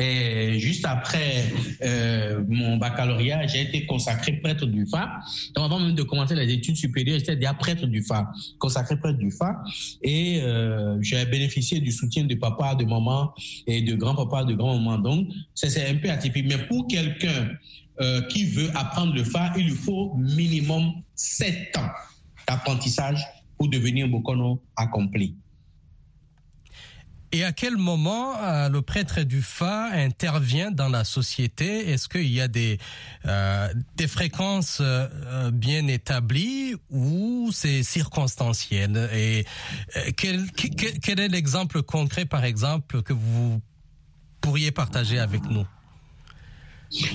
Et 0.00 0.58
juste 0.58 0.86
après 0.86 1.44
euh, 1.82 2.42
mon 2.48 2.78
baccalauréat, 2.78 3.46
j'ai 3.46 3.62
été 3.62 3.84
consacré 3.84 4.32
prêtre 4.32 4.64
du 4.66 4.86
Fa. 4.86 5.20
Donc 5.54 5.66
avant 5.66 5.78
même 5.78 5.94
de 5.94 6.02
commencer 6.02 6.34
les 6.34 6.50
études 6.52 6.76
supérieures, 6.76 7.18
j'étais 7.18 7.36
déjà 7.36 7.52
prêtre 7.52 7.86
du 7.86 8.02
Fa, 8.02 8.32
consacré 8.58 8.98
prêtre 8.98 9.18
du 9.18 9.30
Fa. 9.30 9.62
Et 10.02 10.40
euh, 10.42 10.96
j'ai 11.02 11.24
bénéficié 11.26 11.80
du 11.80 11.92
soutien 11.92 12.24
de 12.24 12.34
papa, 12.34 12.74
de 12.74 12.84
maman 12.84 13.34
et 13.66 13.82
de 13.82 13.94
grand-papa, 13.94 14.44
de 14.44 14.54
grand-maman. 14.54 14.98
Donc 14.98 15.28
c'est 15.54 15.86
un 15.86 15.96
peu 15.96 16.10
atypique. 16.10 16.46
Mais 16.48 16.58
pour 16.66 16.86
quelqu'un 16.86 17.50
euh, 18.00 18.22
qui 18.22 18.44
veut 18.44 18.70
apprendre 18.74 19.14
le 19.14 19.24
Fa, 19.24 19.52
il 19.58 19.64
lui 19.64 19.72
faut 19.72 20.14
minimum 20.16 20.94
sept 21.14 21.76
ans 21.76 21.90
d'apprentissage 22.48 23.22
pour 23.58 23.68
devenir 23.68 24.06
un 24.06 24.08
Bokono 24.08 24.62
accompli. 24.76 25.36
Et 27.32 27.44
à 27.44 27.52
quel 27.52 27.76
moment 27.76 28.34
euh, 28.36 28.68
le 28.68 28.82
prêtre 28.82 29.22
du 29.22 29.40
Fa 29.40 29.90
intervient 29.92 30.72
dans 30.72 30.88
la 30.88 31.04
société? 31.04 31.90
Est-ce 31.90 32.08
qu'il 32.08 32.26
y 32.26 32.40
a 32.40 32.48
des, 32.48 32.78
euh, 33.26 33.72
des 33.96 34.08
fréquences 34.08 34.78
euh, 34.80 35.50
bien 35.52 35.86
établies 35.86 36.74
ou 36.90 37.50
c'est 37.52 37.84
circonstanciel? 37.84 39.08
Et 39.14 39.44
quel, 40.16 40.50
quel, 40.50 40.98
quel 40.98 41.20
est 41.20 41.28
l'exemple 41.28 41.82
concret, 41.82 42.24
par 42.24 42.44
exemple, 42.44 43.02
que 43.02 43.12
vous 43.12 43.60
pourriez 44.40 44.72
partager 44.72 45.20
avec 45.20 45.44
nous? 45.44 45.66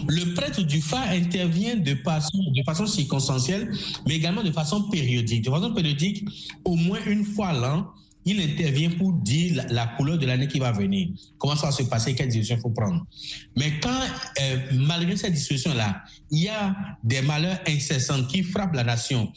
Le 0.08 0.34
prêtre 0.34 0.62
du 0.62 0.82
Fa 0.82 1.02
intervient 1.10 1.76
de 1.76 1.96
façon, 1.96 2.38
de 2.56 2.64
façon 2.64 2.86
circonstancielle, 2.86 3.70
mais 4.08 4.16
également 4.16 4.44
de 4.44 4.52
façon 4.52 4.84
périodique. 4.84 5.44
De 5.44 5.50
façon 5.50 5.74
périodique, 5.74 6.26
au 6.64 6.76
moins 6.78 7.00
une 7.06 7.26
fois 7.26 7.52
l'an, 7.52 7.92
il 8.26 8.42
intervient 8.42 8.90
pour 8.90 9.14
dire 9.14 9.66
la, 9.70 9.88
couleur 9.88 10.18
de 10.18 10.26
l'année 10.26 10.48
qui 10.48 10.60
va 10.60 10.72
venir, 10.72 11.10
comment 11.38 11.56
ça 11.56 11.68
va 11.68 11.72
se 11.72 11.84
passer, 11.84 12.16
quelle 12.16 12.30
direction 12.30 12.56
il 12.58 12.62
faut 12.62 12.70
prendre? 12.72 13.06
Mais 13.56 13.80
quand, 13.80 14.02
euh, 14.42 14.58
malgré 14.74 15.16
cette 15.16 15.34
discussion-là, 15.34 16.04
il 16.32 16.44
y 16.44 16.50
a 16.50 16.76
des 17.04 17.22
malheurs 17.22 17.60
incessants 17.68 18.24
qui 18.26 18.44
frappent 18.44 18.76
la 18.76 18.84
nation 18.84 19.32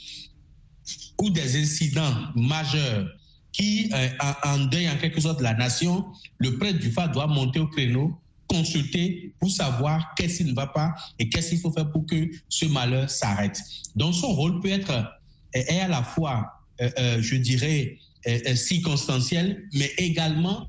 ou 1.21 1.31
des 1.31 1.61
incidents 1.61 2.15
majeurs 2.35 3.07
qui 3.53 3.91
euh, 3.93 4.09
endeuillent 4.45 4.91
en 4.91 4.97
quelque 4.97 5.21
sorte 5.21 5.41
la 5.41 5.55
nation, 5.55 6.07
le 6.39 6.57
prêtre 6.59 6.79
du 6.79 6.91
Fa 6.91 7.09
doit 7.09 7.27
monter 7.27 7.61
au 7.61 7.67
créneau, 7.67 8.19
consulter 8.47 9.35
pour 9.39 9.51
savoir 9.51 10.15
qu'est-ce 10.17 10.39
qui 10.39 10.45
ne 10.45 10.55
va 10.55 10.67
pas 10.67 10.95
et 11.19 11.29
qu'est-ce 11.29 11.51
qu'il 11.51 11.59
faut 11.59 11.73
faire 11.73 11.91
pour 11.91 12.07
que 12.07 12.31
ce 12.49 12.67
malheur 12.67 13.11
s'arrête. 13.11 13.61
Donc 13.97 14.15
son 14.15 14.29
rôle 14.29 14.61
peut 14.61 14.71
être 14.71 15.19
est 15.53 15.81
à 15.81 15.89
la 15.89 16.03
fois, 16.03 16.65
euh, 16.81 16.91
euh, 16.99 17.23
je 17.23 17.37
dirais, 17.37 17.97
euh, 17.97 18.08
circonstancielle, 18.55 19.65
mais 19.75 19.91
également 19.99 20.69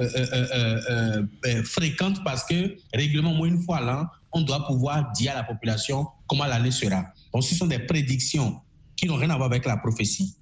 euh, 0.00 0.08
euh, 0.16 1.22
euh, 1.44 1.64
fréquente 1.64 2.24
parce 2.24 2.44
que 2.44 2.76
régulièrement, 2.94 3.44
une 3.44 3.62
fois 3.62 3.80
l'an, 3.80 4.06
on 4.32 4.40
doit 4.40 4.66
pouvoir 4.66 5.12
dire 5.12 5.32
à 5.32 5.36
la 5.36 5.44
population 5.44 6.06
comment 6.26 6.46
l'année 6.46 6.70
sera. 6.70 7.04
Donc, 7.32 7.44
ce 7.44 7.54
sont 7.54 7.66
des 7.66 7.78
prédictions 7.78 8.60
qui 8.96 9.06
n'ont 9.06 9.16
rien 9.16 9.30
à 9.30 9.36
voir 9.36 9.50
avec 9.50 9.66
la 9.66 9.76
prophétie. 9.76 10.34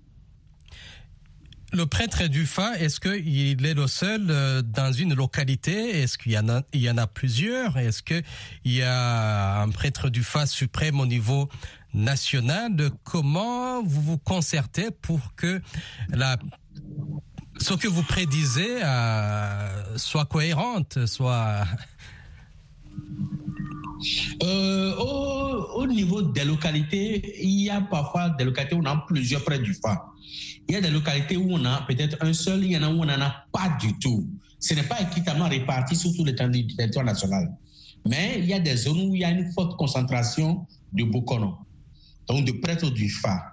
Le 1.72 1.86
prêtre 1.86 2.26
du 2.26 2.46
Fa, 2.46 2.78
est-ce 2.78 2.98
qu'il 2.98 3.64
est 3.64 3.74
le 3.74 3.86
seul 3.86 4.62
dans 4.62 4.92
une 4.92 5.14
localité? 5.14 6.02
Est-ce 6.02 6.18
qu'il 6.18 6.32
y 6.32 6.38
en 6.38 6.48
a, 6.48 6.62
il 6.72 6.80
y 6.80 6.90
en 6.90 6.98
a 6.98 7.06
plusieurs? 7.06 7.78
Est-ce 7.78 8.02
qu'il 8.02 8.22
y 8.64 8.82
a 8.82 9.60
un 9.62 9.68
prêtre 9.68 10.10
du 10.10 10.24
Fa 10.24 10.46
suprême 10.46 11.00
au 11.00 11.06
niveau 11.06 11.48
national? 11.94 12.90
Comment 13.04 13.82
vous 13.82 14.02
vous 14.02 14.18
concertez 14.18 14.90
pour 14.90 15.34
que 15.36 15.60
la 16.08 16.36
ce 17.60 17.74
que 17.74 17.88
vous 17.88 18.02
prédisez 18.02 18.82
euh, 18.82 19.98
soit 19.98 20.24
cohérente, 20.24 21.06
soit 21.06 21.66
euh, 24.42 24.94
au, 24.96 25.82
au, 25.82 25.86
niveau 25.86 26.22
des 26.22 26.44
localités, 26.44 27.42
il 27.42 27.62
y 27.62 27.70
a 27.70 27.80
parfois 27.80 28.30
des 28.30 28.44
localités 28.44 28.74
où 28.74 28.80
on 28.80 28.86
a 28.86 29.04
plusieurs 29.06 29.44
près 29.44 29.58
du 29.58 29.74
Fa. 29.74 30.06
Il 30.68 30.74
y 30.74 30.76
a 30.76 30.80
des 30.80 30.90
localités 30.90 31.36
où 31.36 31.48
on 31.50 31.64
a 31.64 31.82
peut-être 31.82 32.16
un 32.20 32.32
seul, 32.32 32.64
il 32.64 32.72
y 32.72 32.78
en 32.78 32.82
a 32.82 32.88
où 32.88 33.02
on 33.02 33.04
n'en 33.04 33.20
a 33.20 33.44
pas 33.52 33.76
du 33.80 33.98
tout. 33.98 34.26
Ce 34.58 34.74
n'est 34.74 34.82
pas 34.82 35.00
équitablement 35.00 35.48
réparti 35.48 35.96
sur 35.96 36.14
tout 36.14 36.24
le 36.24 36.34
territoire 36.34 37.04
national. 37.04 37.50
Mais 38.06 38.36
il 38.38 38.46
y 38.46 38.54
a 38.54 38.60
des 38.60 38.76
zones 38.76 39.10
où 39.10 39.14
il 39.14 39.20
y 39.20 39.24
a 39.24 39.30
une 39.30 39.50
forte 39.52 39.76
concentration 39.76 40.66
de 40.92 41.04
Bokono, 41.04 41.58
donc 42.28 42.44
de 42.46 42.52
prêtres 42.52 42.90
du 42.90 43.08
Fa. 43.10 43.49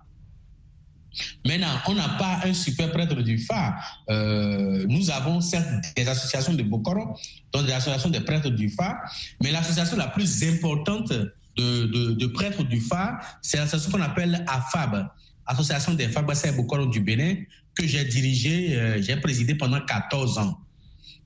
Maintenant, 1.46 1.80
on 1.88 1.96
n'a 1.96 2.10
pas 2.10 2.40
un 2.44 2.54
super 2.54 2.92
prêtre 2.92 3.16
du 3.16 3.38
Fa. 3.38 3.76
Euh, 4.10 4.86
nous 4.88 5.10
avons 5.10 5.42
certes 5.42 5.68
des 5.96 6.08
associations 6.08 6.54
de 6.54 6.64
Bokoro, 6.64 7.18
donc 7.52 7.66
des 7.66 7.74
associations 7.74 8.10
de 8.10 8.20
prêtres 8.20 8.50
du 8.50 8.70
Fa, 8.70 9.00
mais 9.42 9.52
l'association 9.52 9.98
la 9.98 10.08
plus 10.08 10.44
importante 10.44 11.12
de, 11.58 12.28
prêtres 12.28 12.64
du 12.64 12.82
Fa, 12.82 13.20
c'est 13.42 13.58
l'association 13.58 13.92
qu'on 13.92 14.04
appelle 14.04 14.46
AFAB, 14.48 15.08
Association 15.46 15.94
des 15.94 16.08
Fabricants 16.10 16.54
Bokoro 16.56 16.86
du 16.88 17.00
Bénin, 17.00 17.36
que 17.76 17.88
j'ai 17.88 18.06
dirigée, 18.06 18.76
euh, 18.76 19.02
j'ai 19.02 19.16
présidé 19.18 19.56
pendant 19.56 19.80
14 19.82 20.38
ans. 20.40 20.60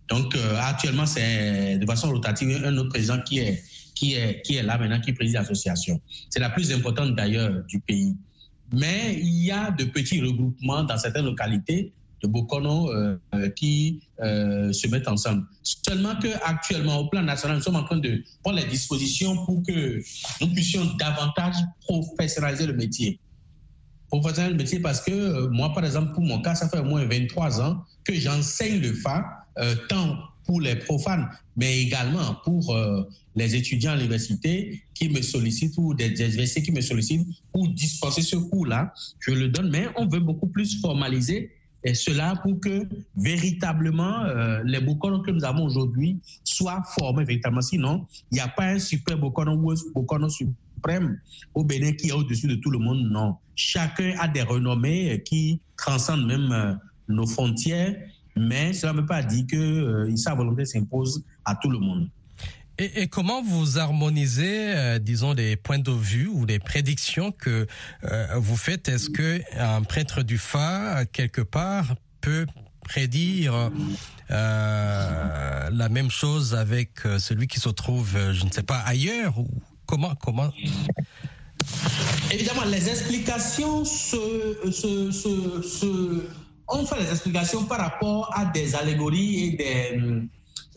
Donc, 0.10 0.36
euh, 0.36 0.60
actuellement, 0.60 1.06
c'est 1.06 1.78
de 1.78 1.86
façon 1.86 2.10
rotative 2.12 2.62
un 2.66 2.78
autre 2.78 2.90
président 2.90 3.22
qui 3.22 3.40
est, 3.40 3.64
qui 3.96 4.14
est, 4.16 4.42
qui 4.42 4.58
est 4.58 4.64
là 4.64 4.78
maintenant, 4.78 5.00
qui 5.00 5.14
préside 5.14 5.36
l'association. 5.36 6.02
C'est 6.30 6.40
la 6.40 6.50
plus 6.50 6.72
importante 6.74 7.16
d'ailleurs 7.16 7.64
du 7.66 7.80
pays 7.80 8.16
mais 8.72 9.20
il 9.22 9.46
y 9.46 9.52
a 9.52 9.72
de 9.72 9.86
petits 9.86 10.22
regroupements 10.22 10.84
dans 10.84 10.98
certaines 10.98 11.26
localités 11.26 11.92
de 12.22 12.28
Bokono 12.28 12.92
euh, 12.92 13.18
qui 13.56 14.02
euh, 14.22 14.72
se 14.72 14.88
mettent 14.88 15.08
ensemble. 15.08 15.44
Seulement 15.64 16.14
qu'actuellement, 16.22 17.00
au 17.00 17.10
plan 17.10 17.22
national, 17.24 17.58
nous 17.58 17.64
sommes 17.64 17.76
en 17.76 17.84
train 17.84 17.98
de 17.98 18.24
prendre 18.44 18.60
les 18.60 18.66
dispositions 18.66 19.46
pour 19.46 19.64
que 19.64 20.02
nous 20.42 20.54
puissions 20.54 20.86
davantage 21.00 21.56
professionnaliser 21.82 22.68
le 22.68 22.74
métier. 22.74 23.20
Professionnaliser 24.10 24.58
le 24.58 24.64
métier 24.64 24.80
parce 24.80 25.02
que 25.02 25.12
euh, 25.12 25.50
moi, 25.50 25.74
par 25.74 25.84
exemple, 25.84 26.14
pour 26.14 26.24
mon 26.24 26.42
cas, 26.42 26.56
ça 26.56 26.70
fait 26.70 26.80
au 26.80 26.84
moins 26.84 27.06
23 27.06 27.62
ans 27.62 27.84
que 28.04 28.14
j'enseigne 28.14 28.82
le 28.82 28.94
FA, 28.94 29.26
euh, 29.58 29.76
tant 29.90 30.18
pour 30.46 30.62
les 30.62 30.76
profanes, 30.76 31.30
mais 31.56 31.82
également 31.82 32.36
pour 32.44 32.76
euh, 32.76 33.04
les 33.36 33.56
étudiants 33.56 33.92
à 33.92 33.96
l'université 33.96 34.84
qui 34.94 35.10
me 35.10 35.22
sollicitent 35.22 35.78
ou 35.78 35.94
des, 35.94 36.08
universités 36.08 36.64
qui 36.64 36.72
me 36.72 36.82
sollicitent 36.82 37.28
pour 37.52 37.68
dispenser 37.70 38.22
ce 38.22 38.36
cours-là. 38.36 38.94
Je 39.20 39.32
le 39.32 39.50
donne, 39.50 39.70
mais 39.70 39.88
on 39.96 40.08
veut 40.08 40.20
beaucoup 40.20 40.48
plus 40.48 40.80
formaliser 40.82 41.52
et 41.84 41.96
cela 41.96 42.36
pour 42.44 42.60
que 42.60 42.88
véritablement 43.16 44.24
euh, 44.26 44.62
les 44.66 44.80
Bokono 44.80 45.22
que 45.22 45.32
nous 45.32 45.44
avons 45.44 45.66
aujourd'hui 45.66 46.20
soient 46.44 46.84
formés 47.00 47.24
véritablement. 47.24 47.62
Sinon, 47.62 48.06
il 48.32 48.36
n'y 48.36 48.40
a 48.40 48.48
pas 48.48 48.66
un 48.66 48.80
super 48.80 49.18
Bokono 49.18 49.54
ou 49.56 49.72
un 49.72 49.76
Bokono 49.96 50.30
suprême 50.30 51.20
au 51.56 51.64
Bénin 51.64 51.94
qui 51.94 52.10
est 52.10 52.12
au-dessus 52.12 52.48
de 52.48 52.56
tout 52.56 52.70
le 52.70 52.78
monde. 52.78 53.10
Non. 53.12 53.38
Chacun 53.56 54.14
a 54.20 54.28
des 54.28 54.44
renommées 54.44 55.24
qui 55.26 55.60
transcendent 55.76 56.28
même 56.28 56.52
euh, 56.52 56.74
nos 57.08 57.26
frontières 57.26 57.96
mais 58.36 58.74
cela 58.74 58.94
ne 58.94 59.00
veut 59.00 59.06
pas 59.06 59.24
dire 59.24 59.46
que 59.50 59.56
euh, 59.56 60.16
sa 60.16 60.34
volonté 60.34 60.66
s'impose 60.66 61.24
à 61.46 61.56
tout 61.56 61.70
le 61.70 61.80
monde. 61.80 62.10
Et, 62.78 63.04
et, 63.04 63.08
comment 63.08 63.44
vous 63.44 63.78
harmonisez, 63.78 64.74
euh, 64.76 64.98
disons, 64.98 65.34
les 65.34 65.56
points 65.56 65.78
de 65.78 65.92
vue 65.92 66.28
ou 66.28 66.46
les 66.46 66.58
prédictions 66.58 67.32
que 67.32 67.68
euh, 68.06 68.28
vous 68.38 68.58
faites? 68.58 68.90
Est-ce 68.90 69.10
que 69.10 69.42
un 69.56 69.84
prêtre 69.84 70.24
du 70.24 70.38
Fa, 70.40 71.06
quelque 71.06 71.42
part, 71.42 71.96
peut 72.22 72.48
prédire 72.84 73.72
euh, 74.32 75.70
la 75.70 75.90
même 75.90 76.10
chose 76.10 76.56
avec 76.56 77.02
celui 77.20 77.48
qui 77.48 77.60
se 77.60 77.70
trouve, 77.70 78.18
je 78.32 78.46
ne 78.46 78.52
sais 78.52 78.64
pas, 78.64 78.80
ailleurs 78.80 79.38
ou 79.38 79.48
comment 79.86 80.16
comment? 80.16 80.52
Évidemment, 82.32 82.64
les 82.66 82.90
explications 82.90 83.86
se, 83.86 84.58
se, 84.72 85.12
se, 85.12 85.62
se 85.62 86.24
on 86.72 86.86
fait 86.86 87.04
des 87.04 87.10
explications 87.10 87.66
par 87.66 87.80
rapport 87.80 88.32
à 88.36 88.46
des 88.46 88.76
allégories 88.76 89.46
et 89.46 89.52
des, 89.52 90.02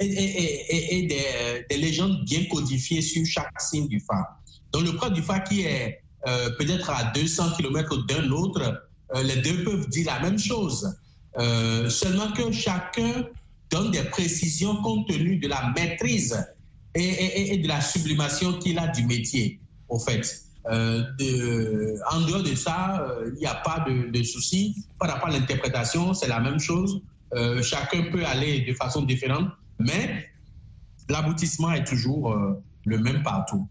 et, 0.01 0.07
et, 0.07 0.77
et, 0.77 0.99
et 0.99 1.65
des, 1.69 1.77
légendes 1.77 2.25
bien 2.25 2.45
codifiées 2.51 3.03
sur 3.03 3.25
chaque 3.27 3.61
signe 3.61 3.89
du 3.89 4.01
phare. 4.01 4.41
Donc 4.73 4.85
le 4.85 4.97
prêtre 4.97 5.15
du 5.15 5.23
phare 5.23 5.45
qui 5.45 5.63
est 5.63 6.01
euh, 6.27 6.51
peut-être 6.59 6.91
à 6.91 7.13
200 7.15 7.53
km 7.57 8.07
d'un 8.07 8.31
autre, 8.31 8.83
euh, 9.15 9.23
les 9.23 9.37
deux 9.37 9.63
peuvent 9.63 9.89
dire 9.89 10.07
la 10.07 10.21
même 10.21 10.39
chose. 10.39 10.97
Euh, 11.39 11.89
seulement 11.89 12.31
que 12.33 12.51
chacun 12.51 13.27
donne 13.71 13.91
des 13.91 14.05
précisions 14.05 14.77
compte 14.77 15.09
tenu 15.09 15.37
de 15.37 15.49
la 15.49 15.73
maîtrise 15.77 16.45
et, 16.95 17.59
de 17.59 17.67
la 17.69 17.81
sublimation 17.81 18.59
qu'il 18.59 18.79
a 18.79 18.87
du 18.89 19.05
métier, 19.05 19.61
au 19.89 19.99
fait. 19.99 20.43
En 20.67 22.21
dehors 22.27 22.43
de 22.43 22.55
ça, 22.55 23.07
il 23.27 23.35
n'y 23.35 23.47
a 23.47 23.55
pas 23.55 23.85
de, 23.87 24.11
de 24.11 24.23
souci. 24.23 24.75
Par 24.99 25.11
rapport 25.11 25.29
à 25.29 25.33
l'interprétation, 25.33 26.15
c'est 26.15 26.29
la 26.29 26.41
même 26.41 26.59
chose. 26.59 27.03
chacun 27.63 28.05
peut 28.11 28.25
aller 28.25 28.61
de 28.61 28.73
façon 28.75 29.03
différente, 29.03 29.49
mais 29.79 30.31
l'aboutissement 31.09 31.73
est 31.73 31.85
toujours 31.85 32.35
le 32.87 32.99
même 32.99 33.23
partout. 33.23 33.69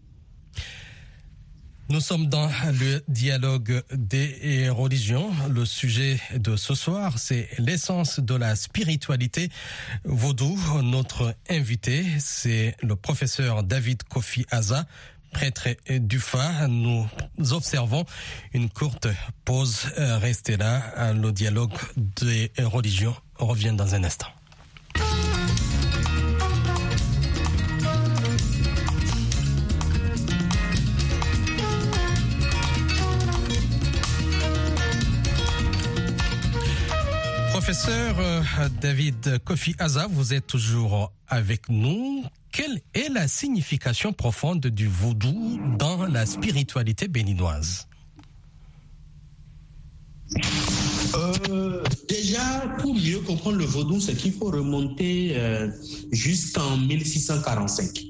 Nous 1.90 2.00
sommes 2.00 2.28
dans 2.28 2.48
le 2.80 3.02
dialogue 3.08 3.82
des 3.92 4.70
religions. 4.70 5.30
Le 5.50 5.66
sujet 5.66 6.18
de 6.34 6.56
ce 6.56 6.74
soir, 6.74 7.18
c'est 7.18 7.46
l'essence 7.58 8.20
de 8.20 8.34
la 8.34 8.56
spiritualité 8.56 9.50
vaudou. 10.04 10.58
Notre 10.82 11.34
invité, 11.50 12.02
c'est 12.18 12.74
le 12.82 12.96
professeur 12.96 13.64
David 13.64 14.02
Kofi 14.04 14.46
Aza, 14.50 14.86
prêtre 15.34 15.68
du 15.90 16.18
Fa. 16.18 16.66
Nous 16.68 17.06
observons 17.50 18.06
une 18.54 18.70
courte 18.70 19.08
pause. 19.44 19.88
Restez 19.96 20.56
là. 20.56 21.12
Le 21.12 21.30
dialogue 21.32 21.74
des 21.96 22.50
religions 22.58 23.14
revient 23.38 23.74
dans 23.76 23.94
un 23.94 24.04
instant. 24.04 24.28
Professeur 37.66 38.16
euh, 38.18 38.68
David 38.80 39.38
Kofi 39.44 39.74
Aza, 39.78 40.06
vous 40.10 40.34
êtes 40.34 40.46
toujours 40.46 41.12
avec 41.28 41.68
nous. 41.70 42.22
Quelle 42.54 42.80
est 42.94 43.08
la 43.08 43.26
signification 43.26 44.12
profonde 44.12 44.68
du 44.68 44.86
vaudou 44.86 45.58
dans 45.76 46.06
la 46.06 46.24
spiritualité 46.24 47.08
béninoise? 47.08 47.88
Euh, 51.16 51.82
Déjà, 52.08 52.60
pour 52.78 52.94
mieux 52.94 53.18
comprendre 53.22 53.56
le 53.56 53.64
vaudou, 53.64 53.98
c'est 53.98 54.14
qu'il 54.14 54.34
faut 54.34 54.52
remonter 54.52 55.36
euh, 55.36 55.68
jusqu'en 56.12 56.76
1645. 56.76 58.00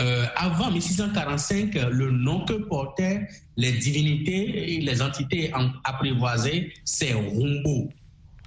Euh, 0.00 0.26
avant 0.34 0.72
1645, 0.72 1.74
le 1.74 2.10
nom 2.10 2.44
que 2.46 2.54
portaient 2.54 3.28
les 3.58 3.74
divinités 3.74 4.74
et 4.74 4.80
les 4.80 5.00
entités 5.00 5.52
apprivoisées, 5.84 6.72
c'est 6.84 7.12
Rumbo. 7.12 7.90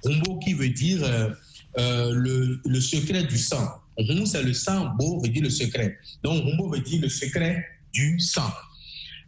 Rumbo 0.04 0.38
qui 0.40 0.52
veut 0.52 0.68
dire 0.68 1.00
le, 1.78 2.80
secret 2.80 3.24
du 3.24 3.38
sang. 3.38 3.66
Rumbo, 3.98 4.26
c'est 4.26 4.42
le 4.42 4.52
sang, 4.52 4.94
Bo 4.98 5.20
veut 5.20 5.28
dire 5.28 5.42
le 5.42 5.50
secret. 5.50 5.98
Donc 6.22 6.44
Rumbo 6.44 6.70
veut 6.70 6.80
dire 6.80 7.00
le 7.00 7.08
secret 7.08 7.64
du 7.92 8.18
sang. 8.18 8.52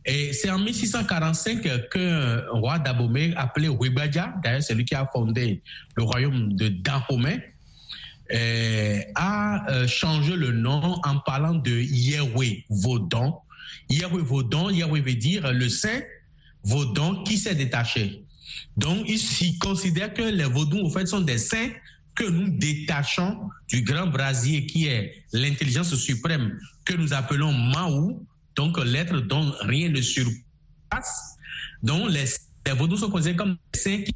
Et 0.05 0.33
c'est 0.33 0.51
en 0.51 0.59
1645 0.59 1.89
qu'un 1.91 2.43
roi 2.53 2.79
d'Abomey 2.79 3.35
appelé 3.37 3.69
Wibadja, 3.69 4.35
d'ailleurs 4.43 4.63
c'est 4.63 4.75
lui 4.75 4.85
qui 4.85 4.95
a 4.95 5.09
fondé 5.13 5.63
le 5.97 6.05
royaume 6.05 6.53
de 6.55 6.69
Dahomey, 6.69 7.43
euh, 8.33 9.01
a 9.15 9.71
euh, 9.71 9.87
changé 9.87 10.37
le 10.37 10.53
nom 10.53 11.01
en 11.05 11.19
parlant 11.21 11.55
de 11.55 11.71
Yahweh 11.71 12.65
Vaudon. 12.71 13.35
Yahweh 13.89 14.23
Vaudon, 14.23 14.71
Yahweh 14.71 15.01
veut 15.01 15.15
dire 15.15 15.53
le 15.53 15.69
saint 15.69 16.01
Vaudon 16.65 17.23
qui 17.23 17.37
s'est 17.39 17.55
détaché. 17.55 18.25
Donc, 18.77 19.09
il 19.09 19.59
considère 19.59 20.13
que 20.13 20.23
les 20.23 20.45
Vaudons, 20.45 20.85
au 20.85 20.91
fait, 20.91 21.07
sont 21.07 21.21
des 21.21 21.39
saints 21.39 21.71
que 22.17 22.25
nous 22.25 22.49
détachons 22.59 23.39
du 23.69 23.83
grand 23.83 24.09
brasier 24.09 24.67
qui 24.67 24.87
est 24.87 25.23
l'intelligence 25.33 25.95
suprême 25.95 26.59
que 26.85 26.95
nous 26.95 27.13
appelons 27.13 27.53
Maou, 27.53 28.27
donc 28.57 28.83
l'être 28.83 29.21
dont 29.21 29.53
rien 29.61 29.91
ne 29.91 30.01
surpasse. 30.01 31.37
Donc, 31.83 32.11
les, 32.11 32.25
les 32.67 32.73
Vaudous 32.73 32.99
sont 32.99 33.11
considérés 33.11 33.37
comme 33.37 33.57
des 33.73 33.79
saints 33.79 34.03
qui 34.03 34.15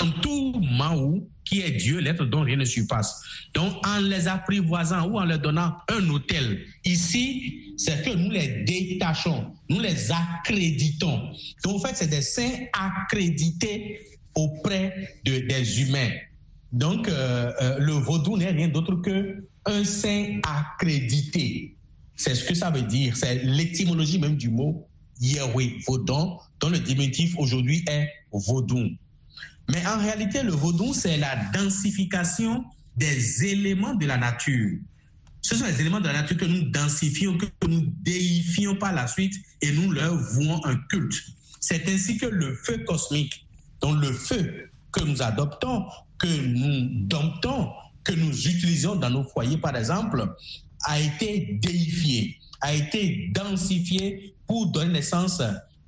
sont 0.00 0.12
tout 0.22 0.60
Maou 0.60 1.28
qui 1.44 1.60
est 1.60 1.72
Dieu, 1.72 1.98
l'être 1.98 2.24
dont 2.24 2.42
rien 2.42 2.56
ne 2.56 2.64
surpasse. 2.64 3.22
Donc, 3.54 3.74
en 3.86 4.00
les 4.00 4.28
apprivoisant 4.28 5.08
ou 5.08 5.18
en 5.18 5.24
leur 5.24 5.38
donnant 5.38 5.76
un 5.88 6.08
hôtel, 6.10 6.66
ici, 6.84 7.74
c'est 7.76 8.04
que 8.04 8.14
nous 8.14 8.30
les 8.30 8.64
détachons, 8.64 9.52
nous 9.68 9.80
les 9.80 10.10
accréditons. 10.10 11.32
Donc, 11.64 11.76
en 11.76 11.78
fait, 11.88 11.96
c'est 11.96 12.10
des 12.10 12.22
saints 12.22 12.66
accrédités 12.72 14.00
auprès 14.34 15.18
de, 15.24 15.38
des 15.38 15.82
humains. 15.82 16.10
Donc, 16.72 17.08
euh, 17.08 17.52
euh, 17.60 17.78
le 17.78 17.92
vaudou 17.92 18.36
n'est 18.36 18.50
rien 18.50 18.68
d'autre 18.68 18.96
que 18.96 19.44
un 19.64 19.84
saint 19.84 20.40
accrédité. 20.44 21.76
C'est 22.16 22.34
ce 22.34 22.44
que 22.44 22.54
ça 22.54 22.70
veut 22.70 22.82
dire. 22.82 23.16
C'est 23.16 23.42
l'étymologie 23.44 24.18
même 24.18 24.36
du 24.36 24.48
mot 24.48 24.86
Yahweh, 25.20 25.78
vaudon, 25.86 26.38
dont 26.60 26.68
le 26.68 26.78
diminutif 26.78 27.34
aujourd'hui 27.38 27.84
est 27.88 28.08
vaudou. 28.32 28.90
Mais 29.70 29.84
en 29.86 29.98
réalité, 29.98 30.42
le 30.42 30.52
vaudou, 30.52 30.92
c'est 30.94 31.16
la 31.16 31.36
densification 31.52 32.64
des 32.96 33.44
éléments 33.44 33.94
de 33.94 34.06
la 34.06 34.16
nature. 34.16 34.78
Ce 35.42 35.54
sont 35.54 35.66
les 35.66 35.80
éléments 35.80 36.00
de 36.00 36.06
la 36.06 36.14
nature 36.14 36.36
que 36.36 36.44
nous 36.44 36.62
densifions, 36.70 37.36
que 37.38 37.46
nous 37.68 37.82
déifions 38.02 38.74
par 38.76 38.92
la 38.92 39.06
suite 39.06 39.34
et 39.62 39.72
nous 39.72 39.92
leur 39.92 40.16
vouons 40.16 40.60
un 40.64 40.76
culte. 40.88 41.14
C'est 41.60 41.88
ainsi 41.88 42.16
que 42.16 42.26
le 42.26 42.54
feu 42.54 42.78
cosmique, 42.86 43.46
donc 43.80 44.00
le 44.00 44.12
feu 44.12 44.70
que 44.92 45.04
nous 45.04 45.22
adoptons, 45.22 45.84
que 46.18 46.26
nous 46.26 47.06
domptons, 47.06 47.72
que 48.04 48.12
nous 48.12 48.48
utilisons 48.48 48.96
dans 48.96 49.10
nos 49.10 49.24
foyers, 49.24 49.58
par 49.58 49.76
exemple, 49.76 50.34
a 50.84 51.00
été 51.00 51.58
déifié, 51.60 52.38
a 52.60 52.72
été 52.74 53.30
densifié 53.34 54.34
pour 54.46 54.66
donner 54.68 54.94
naissance 54.94 55.42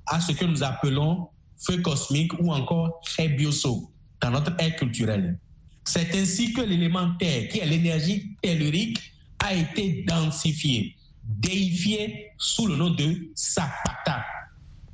à 0.05 0.19
ce 0.19 0.31
que 0.33 0.45
nous 0.45 0.63
appelons 0.63 1.29
feu 1.57 1.77
cosmique 1.81 2.33
ou 2.39 2.51
encore 2.51 3.01
bioso 3.37 3.91
dans 4.21 4.31
notre 4.31 4.53
ère 4.59 4.75
culturelle. 4.75 5.39
C'est 5.83 6.15
ainsi 6.15 6.53
que 6.53 6.61
l'élément 6.61 7.15
terre, 7.15 7.47
qui 7.49 7.59
est 7.59 7.65
l'énergie 7.65 8.35
tellurique, 8.41 8.99
a 9.39 9.53
été 9.53 10.03
densifié, 10.07 10.95
déifié 11.23 12.31
sous 12.37 12.67
le 12.67 12.75
nom 12.75 12.91
de 12.91 13.31
Sapata, 13.35 14.25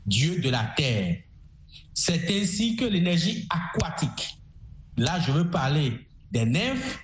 dieu 0.05 0.39
de 0.39 0.49
la 0.49 0.73
terre. 0.77 1.17
C'est 1.93 2.29
ainsi 2.29 2.75
que 2.75 2.85
l'énergie 2.85 3.47
aquatique, 3.49 4.37
là 4.97 5.19
je 5.21 5.31
veux 5.31 5.49
parler 5.49 6.07
des 6.31 6.45
nymphes, 6.45 6.99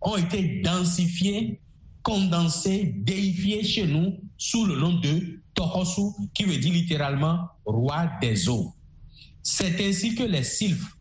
ont 0.00 0.16
été 0.16 0.60
densifiées, 0.62 1.60
condensées, 2.02 2.94
déifiées 2.98 3.62
chez 3.62 3.86
nous 3.86 4.18
sous 4.36 4.66
le 4.66 4.76
nom 4.76 4.94
de 4.98 5.40
Tohosu, 5.54 6.10
qui 6.34 6.44
veut 6.44 6.58
dire 6.58 6.72
littéralement 6.72 7.48
roi 7.64 8.10
des 8.20 8.48
eaux. 8.48 8.74
C'est 9.42 9.86
ainsi 9.86 10.14
que 10.14 10.24
les 10.24 10.42
sylphes, 10.42 10.96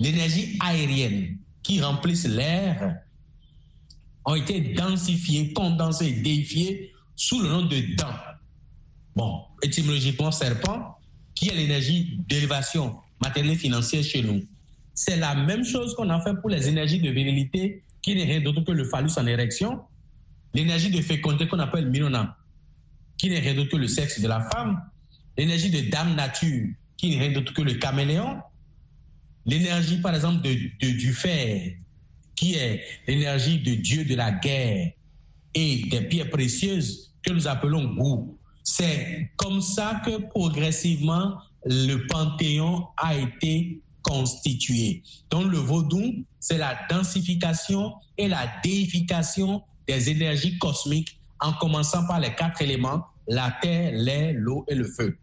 l'énergie 0.00 0.58
aérienne 0.60 1.38
qui 1.62 1.80
remplissent 1.80 2.26
l'air, 2.26 2.96
ont 4.24 4.34
été 4.34 4.60
densifiés, 4.60 5.52
condensés, 5.52 6.12
déifiés 6.12 6.92
sous 7.14 7.40
le 7.40 7.48
nom 7.48 7.62
de 7.62 7.94
dents. 7.96 8.18
Bon, 9.14 9.42
étymologiquement 9.62 10.32
serpent, 10.32 10.98
qui 11.34 11.48
est 11.48 11.54
l'énergie 11.54 12.18
d'élévation 12.28 12.96
matérielle 13.22 13.58
financière 13.58 14.02
chez 14.02 14.22
nous. 14.22 14.42
C'est 14.94 15.16
la 15.16 15.34
même 15.34 15.64
chose 15.64 15.94
qu'on 15.94 16.08
a 16.10 16.20
fait 16.20 16.34
pour 16.40 16.50
les 16.50 16.68
énergies 16.68 17.00
de 17.00 17.10
virilité, 17.10 17.82
qui 18.00 18.14
n'est 18.14 18.24
rien 18.24 18.40
d'autre 18.40 18.62
que 18.62 18.72
le 18.72 18.84
phallus 18.84 19.12
en 19.16 19.26
érection, 19.26 19.80
l'énergie 20.52 20.90
de 20.90 21.02
fécondité 21.02 21.48
qu'on 21.48 21.58
appelle 21.58 21.90
minona, 21.90 22.36
qui 23.18 23.28
n'est 23.28 23.40
rien 23.40 23.54
d'autre 23.54 23.70
que 23.70 23.76
le 23.76 23.88
sexe 23.88 24.20
de 24.20 24.28
la 24.28 24.40
femme, 24.50 24.80
l'énergie 25.36 25.70
de 25.70 25.90
dame 25.90 26.14
nature, 26.14 26.68
qui 26.96 27.10
n'est 27.10 27.18
rien 27.18 27.32
d'autre 27.32 27.52
que 27.52 27.62
le 27.62 27.74
caméléon. 27.74 28.40
L'énergie, 29.46 29.98
par 29.98 30.14
exemple, 30.14 30.42
de, 30.42 30.90
du 30.90 31.12
fer, 31.12 31.72
qui 32.36 32.54
est 32.54 32.82
l'énergie 33.06 33.58
de 33.60 33.74
Dieu 33.74 34.04
de 34.04 34.14
la 34.14 34.32
guerre 34.32 34.92
et 35.54 35.82
des 35.90 36.02
pierres 36.02 36.30
précieuses 36.30 37.12
que 37.22 37.32
nous 37.32 37.46
appelons 37.48 37.94
goût. 37.94 38.38
C'est 38.62 39.30
comme 39.36 39.60
ça 39.60 40.00
que 40.04 40.18
progressivement 40.28 41.38
le 41.64 42.06
panthéon 42.06 42.86
a 42.96 43.16
été 43.16 43.80
constitué. 44.04 45.02
Donc 45.30 45.50
le 45.50 45.58
vaudou, 45.58 46.24
c'est 46.38 46.58
la 46.58 46.78
densification 46.88 47.94
et 48.16 48.28
la 48.28 48.46
déification 48.62 49.62
des 49.88 50.10
énergies 50.10 50.56
cosmiques 50.58 51.18
en 51.40 51.52
commençant 51.54 52.06
par 52.06 52.20
les 52.20 52.34
quatre 52.34 52.62
éléments, 52.62 53.04
la 53.26 53.52
terre, 53.60 53.92
l'air, 53.94 54.32
l'eau 54.36 54.64
et 54.68 54.74
le 54.74 54.84
feu. 54.84 55.18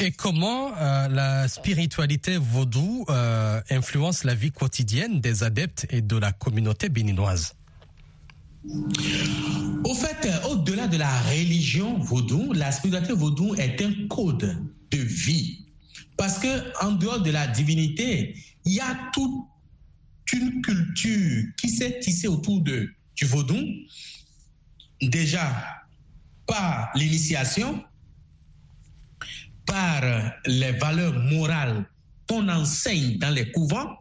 Et, 0.00 0.12
comment 0.12 0.72
euh, 0.76 1.08
la 1.08 1.48
spiritualité 1.48 2.36
vaudou 2.36 3.04
euh, 3.08 3.60
influence 3.70 4.22
la 4.22 4.34
vie 4.34 4.52
quotidienne 4.52 5.20
des 5.20 5.42
adeptes 5.42 5.86
et 5.90 6.02
de 6.02 6.16
la 6.16 6.30
communauté 6.32 6.88
béninoise? 6.88 7.54
Au 8.64 9.94
fait, 9.94 10.26
euh, 10.26 10.50
au-delà 10.50 10.86
de 10.86 10.96
la 10.98 11.20
religion 11.22 11.98
vaudou, 11.98 12.52
la 12.52 12.70
spiritualité 12.70 13.12
vaudou 13.12 13.54
est 13.56 13.82
un 13.82 13.92
code 14.08 14.56
de 14.90 14.98
vie. 14.98 15.61
Parce 16.16 16.38
que 16.38 16.84
en 16.84 16.92
dehors 16.92 17.20
de 17.20 17.30
la 17.30 17.46
divinité, 17.46 18.36
il 18.64 18.74
y 18.74 18.80
a 18.80 19.10
toute 19.12 19.46
une 20.32 20.62
culture 20.62 21.44
qui 21.58 21.68
s'est 21.68 21.98
tissée 22.00 22.28
autour 22.28 22.60
de, 22.62 22.90
du 23.16 23.24
vaudou. 23.24 23.58
Déjà, 25.00 25.84
par 26.46 26.90
l'initiation, 26.94 27.84
par 29.66 30.02
les 30.46 30.72
valeurs 30.72 31.14
morales 31.14 31.86
qu'on 32.28 32.48
enseigne 32.48 33.18
dans 33.18 33.30
les 33.30 33.50
couvents, 33.52 33.98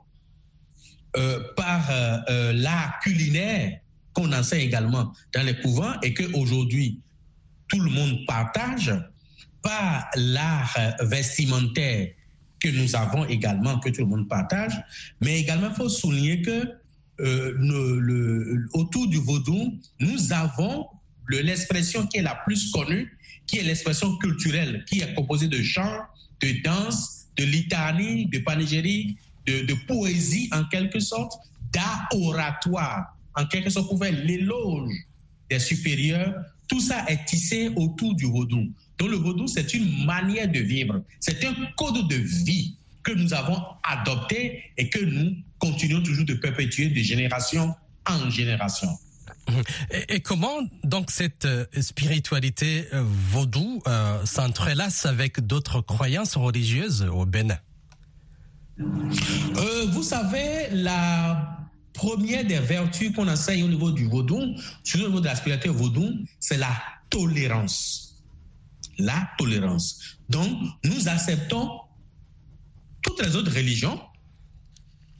euh, 1.17 1.43
par 1.57 1.91
euh, 1.91 2.17
euh, 2.29 2.53
l'art 2.53 2.99
culinaire 3.01 3.79
qu'on 4.13 4.31
enseigne 4.31 4.61
également 4.61 5.11
dans 5.33 5.43
les 5.43 5.59
couvents 5.59 5.99
et 6.01 6.13
qu'aujourd'hui 6.13 7.01
tout 7.67 7.81
le 7.81 7.89
monde 7.89 8.25
partage, 8.25 8.93
par 9.61 10.07
l'art 10.15 10.77
vestimentaire 11.01 12.09
que 12.59 12.69
nous 12.69 12.95
avons 12.95 13.25
également, 13.25 13.79
que 13.79 13.89
tout 13.89 14.01
le 14.01 14.07
monde 14.07 14.27
partage, 14.27 14.73
mais 15.19 15.39
également 15.39 15.69
il 15.69 15.75
faut 15.75 15.89
souligner 15.89 16.41
que 16.41 16.67
le, 17.19 18.67
autour 18.73 19.07
du 19.07 19.17
vaudou, 19.17 19.77
nous 19.99 20.33
avons 20.33 20.87
l'expression 21.29 22.05
qui 22.07 22.17
est 22.17 22.23
la 22.23 22.35
plus 22.35 22.71
connue, 22.71 23.17
qui 23.47 23.57
est 23.57 23.63
l'expression 23.63 24.17
culturelle, 24.17 24.83
qui 24.87 25.01
est 25.01 25.13
composée 25.13 25.47
de 25.47 25.61
chants, 25.61 26.01
de 26.41 26.61
danse, 26.63 27.27
de 27.37 27.43
litanie, 27.43 28.25
de 28.27 28.39
panégérie, 28.39 29.17
de, 29.45 29.73
poésie 29.87 30.49
en 30.51 30.63
quelque 30.65 30.99
sorte, 30.99 31.33
d'art 31.71 32.07
oratoire, 32.11 33.17
en 33.35 33.45
quelque 33.45 33.69
sorte 33.69 33.89
pour 33.89 33.99
faire 33.99 34.13
l'éloge 34.13 34.91
des 35.49 35.59
supérieurs. 35.59 36.35
Tout 36.67 36.79
ça 36.79 37.05
est 37.07 37.25
tissé 37.25 37.69
autour 37.75 38.15
du 38.15 38.25
vaudou. 38.25 38.69
Donc 39.01 39.09
le 39.09 39.17
vaudou, 39.17 39.47
c'est 39.47 39.73
une 39.73 40.05
manière 40.05 40.47
de 40.47 40.59
vivre, 40.59 41.01
c'est 41.19 41.43
un 41.43 41.55
code 41.75 42.07
de 42.07 42.15
vie 42.15 42.77
que 43.01 43.11
nous 43.11 43.33
avons 43.33 43.59
adopté 43.81 44.61
et 44.77 44.89
que 44.89 45.03
nous 45.03 45.37
continuons 45.57 46.03
toujours 46.03 46.25
de 46.25 46.35
perpétuer 46.35 46.89
de 46.89 46.99
génération 46.99 47.73
en 48.07 48.29
génération. 48.29 48.89
Et, 50.07 50.19
comment 50.19 50.59
donc 50.83 51.09
cette 51.09 51.45
euh, 51.45 51.65
spiritualité 51.79 52.85
euh, 52.93 53.03
vaudou 53.03 53.81
euh, 53.87 54.23
s'entrelace 54.23 55.07
avec 55.07 55.47
d'autres 55.47 55.81
croyances 55.81 56.37
religieuses 56.37 57.01
au 57.11 57.25
Bénin? 57.25 57.57
Vous 58.77 60.03
savez, 60.03 60.67
la 60.73 61.57
première 61.93 62.45
des 62.45 62.59
vertus 62.59 63.13
qu'on 63.15 63.27
enseigne 63.27 63.63
au 63.63 63.67
niveau 63.67 63.91
du 63.91 64.05
vaudou, 64.05 64.39
surtout 64.83 65.05
au 65.05 65.09
niveau 65.09 65.21
de 65.21 65.25
la 65.25 65.35
spiritualité 65.35 65.69
vaudou, 65.69 66.13
c'est 66.39 66.57
la 66.57 66.71
tolérance. 67.09 68.10
La 68.97 69.29
tolérance. 69.37 70.17
Donc, 70.29 70.49
nous 70.85 71.07
acceptons 71.07 71.69
toutes 73.01 73.23
les 73.25 73.35
autres 73.35 73.53
religions 73.53 73.99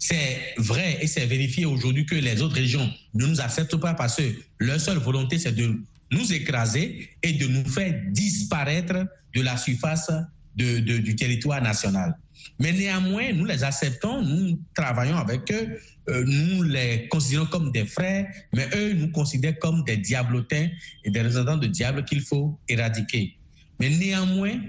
c'est 0.02 0.56
vrai 0.58 0.98
et 1.00 1.06
c'est 1.06 1.28
vérifié 1.28 1.66
aujourd'hui 1.68 2.08
que 2.08 2.16
les 2.16 2.42
autres 2.42 2.56
régions 2.56 2.92
ne 3.14 3.28
nous 3.28 3.40
acceptent 3.40 3.76
pas 3.76 3.94
parce 3.94 4.16
que 4.16 4.24
leur 4.58 4.80
seule 4.80 4.98
volonté, 4.98 5.38
c'est 5.38 5.52
de 5.52 5.80
nous 6.10 6.34
écraser 6.34 7.08
et 7.22 7.34
de 7.34 7.46
nous 7.46 7.64
faire 7.66 7.94
disparaître 8.10 9.06
de 9.36 9.42
la 9.42 9.58
surface 9.58 10.12
du 10.56 11.16
territoire 11.16 11.62
national. 11.62 12.18
Mais 12.60 12.72
néanmoins, 12.72 13.32
nous 13.32 13.46
les 13.46 13.64
acceptons, 13.64 14.24
nous 14.24 14.60
travaillons 14.74 15.18
avec 15.18 15.52
eux, 15.52 15.80
euh, 16.10 16.24
nous 16.26 16.64
les 16.64 17.08
considérons 17.10 17.46
comme 17.46 17.72
des 17.72 17.86
frères, 17.86 18.28
mais 18.54 18.68
eux 18.76 18.94
nous 18.94 19.12
considèrent 19.12 19.60
comme 19.60 19.84
des 19.84 19.98
diablotins 19.98 20.68
et 21.04 21.12
des 21.12 21.20
représentants 21.22 21.58
de 21.58 21.68
diable 21.68 22.04
qu'il 22.06 22.22
faut 22.22 22.60
éradiquer. 22.68 23.38
Mais 23.82 23.90
néanmoins, 23.90 24.60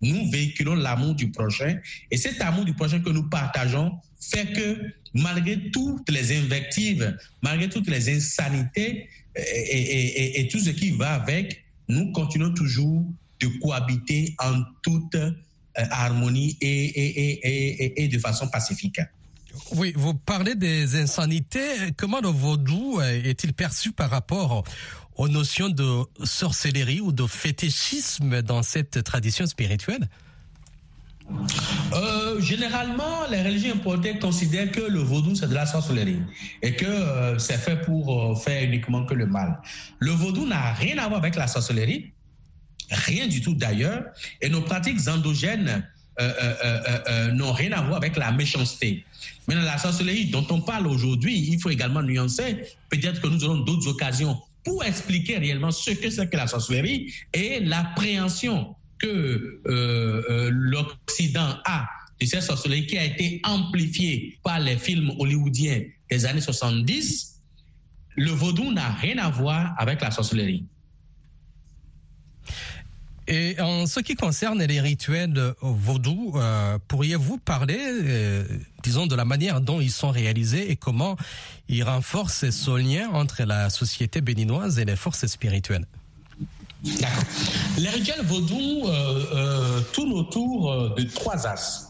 nous 0.00 0.30
véhiculons 0.30 0.74
l'amour 0.74 1.14
du 1.14 1.30
prochain 1.30 1.76
et 2.10 2.16
cet 2.16 2.40
amour 2.40 2.64
du 2.64 2.72
prochain 2.72 3.00
que 3.00 3.10
nous 3.10 3.28
partageons 3.28 3.98
fait 4.18 4.50
que 4.52 4.78
malgré 5.12 5.70
toutes 5.70 6.10
les 6.10 6.38
invectives, 6.38 7.16
malgré 7.42 7.68
toutes 7.68 7.88
les 7.88 8.08
insanités 8.16 9.10
et, 9.36 10.48
tout 10.50 10.58
ce 10.58 10.70
qui 10.70 10.92
va 10.92 11.14
avec, 11.14 11.64
nous 11.88 12.12
continuons 12.12 12.54
toujours 12.54 13.04
de 13.40 13.46
cohabiter 13.60 14.34
en 14.38 14.62
toute 14.82 15.14
euh, 15.14 15.32
harmonie 15.74 16.56
et, 16.62 18.08
de 18.10 18.18
façon 18.18 18.48
pacifique. 18.48 19.00
Oui, 19.72 19.92
vous 19.96 20.14
parlez 20.14 20.54
des 20.54 20.96
insanités. 20.96 21.92
Comment 21.96 22.20
le 22.20 22.28
vaudou 22.28 23.00
est-il 23.00 23.52
perçu 23.52 23.92
par 23.92 24.10
rapport 24.10 24.64
aux 25.16 25.28
notions 25.28 25.68
de 25.68 26.04
sorcellerie 26.24 27.00
ou 27.00 27.12
de 27.12 27.26
fétichisme 27.26 28.42
dans 28.42 28.62
cette 28.62 29.02
tradition 29.04 29.46
spirituelle 29.46 30.08
euh, 31.92 32.40
généralement, 32.40 33.26
les 33.30 33.42
religions 33.42 33.74
importées 33.74 34.18
considèrent 34.18 34.70
que 34.70 34.80
le 34.80 35.00
vaudou, 35.00 35.34
c'est 35.34 35.48
de 35.48 35.54
la 35.54 35.66
sorcellerie 35.66 36.20
et 36.62 36.74
que 36.74 36.86
euh, 36.86 37.38
c'est 37.38 37.58
fait 37.58 37.76
pour 37.82 38.32
euh, 38.32 38.34
faire 38.34 38.62
uniquement 38.64 39.04
que 39.04 39.14
le 39.14 39.26
mal. 39.26 39.60
Le 39.98 40.12
vaudou 40.12 40.46
n'a 40.46 40.72
rien 40.72 40.98
à 40.98 41.08
voir 41.08 41.20
avec 41.20 41.36
la 41.36 41.46
sorcellerie, 41.46 42.12
rien 42.90 43.26
du 43.26 43.40
tout 43.40 43.54
d'ailleurs, 43.54 44.04
et 44.40 44.48
nos 44.48 44.62
pratiques 44.62 45.06
endogènes 45.08 45.86
n'ont 47.32 47.52
rien 47.52 47.72
à 47.72 47.80
voir 47.80 47.96
avec 47.96 48.16
la 48.16 48.30
méchanceté. 48.30 49.06
Mais 49.48 49.54
la 49.54 49.78
sorcellerie 49.78 50.26
dont 50.26 50.46
on 50.50 50.60
parle 50.60 50.86
aujourd'hui, 50.86 51.48
il 51.50 51.58
faut 51.58 51.70
également 51.70 52.02
nuancer. 52.02 52.62
Peut-être 52.90 53.22
que 53.22 53.28
nous 53.28 53.42
aurons 53.44 53.60
d'autres 53.60 53.88
occasions 53.88 54.38
pour 54.64 54.84
expliquer 54.84 55.38
réellement 55.38 55.70
ce 55.70 55.90
que 55.90 56.10
c'est 56.10 56.28
que 56.28 56.36
la 56.36 56.46
sorcellerie 56.46 57.12
et 57.32 57.60
l'appréhension 57.60 58.74
que 58.98 59.60
euh, 59.66 60.22
euh, 60.28 60.50
l'Occident 60.52 61.56
a 61.64 61.88
de 62.20 62.26
cette 62.26 62.42
sorcellerie 62.42 62.86
qui 62.86 62.98
a 62.98 63.04
été 63.04 63.40
amplifiée 63.44 64.38
par 64.44 64.60
les 64.60 64.76
films 64.76 65.12
hollywoodiens 65.18 65.82
des 66.10 66.26
années 66.26 66.40
70, 66.40 67.40
le 68.16 68.30
vaudou 68.30 68.72
n'a 68.72 68.90
rien 68.92 69.18
à 69.18 69.30
voir 69.30 69.74
avec 69.78 70.02
la 70.02 70.10
sorcellerie. 70.10 70.66
Et 73.32 73.60
en 73.60 73.86
ce 73.86 74.00
qui 74.00 74.16
concerne 74.16 74.62
les 74.62 74.80
rituels 74.80 75.54
vaudou, 75.62 76.32
euh, 76.34 76.78
pourriez-vous 76.88 77.38
parler, 77.38 77.78
disons, 78.82 79.06
de 79.06 79.14
la 79.14 79.24
manière 79.24 79.60
dont 79.60 79.80
ils 79.80 79.92
sont 79.92 80.10
réalisés 80.10 80.70
et 80.72 80.76
comment 80.76 81.16
ils 81.68 81.84
renforcent 81.84 82.50
ce 82.50 82.76
lien 82.76 83.08
entre 83.10 83.44
la 83.44 83.70
société 83.70 84.20
béninoise 84.20 84.80
et 84.80 84.84
les 84.84 84.96
forces 84.96 85.26
spirituelles? 85.26 85.86
D'accord. 86.82 87.24
Les 87.78 87.90
rituels 87.90 88.24
vaudou 88.24 88.86
euh, 88.86 89.24
euh, 89.34 89.80
tournent 89.92 90.12
autour 90.12 90.72
euh, 90.72 90.94
de 90.96 91.02
trois 91.04 91.46
axes. 91.46 91.88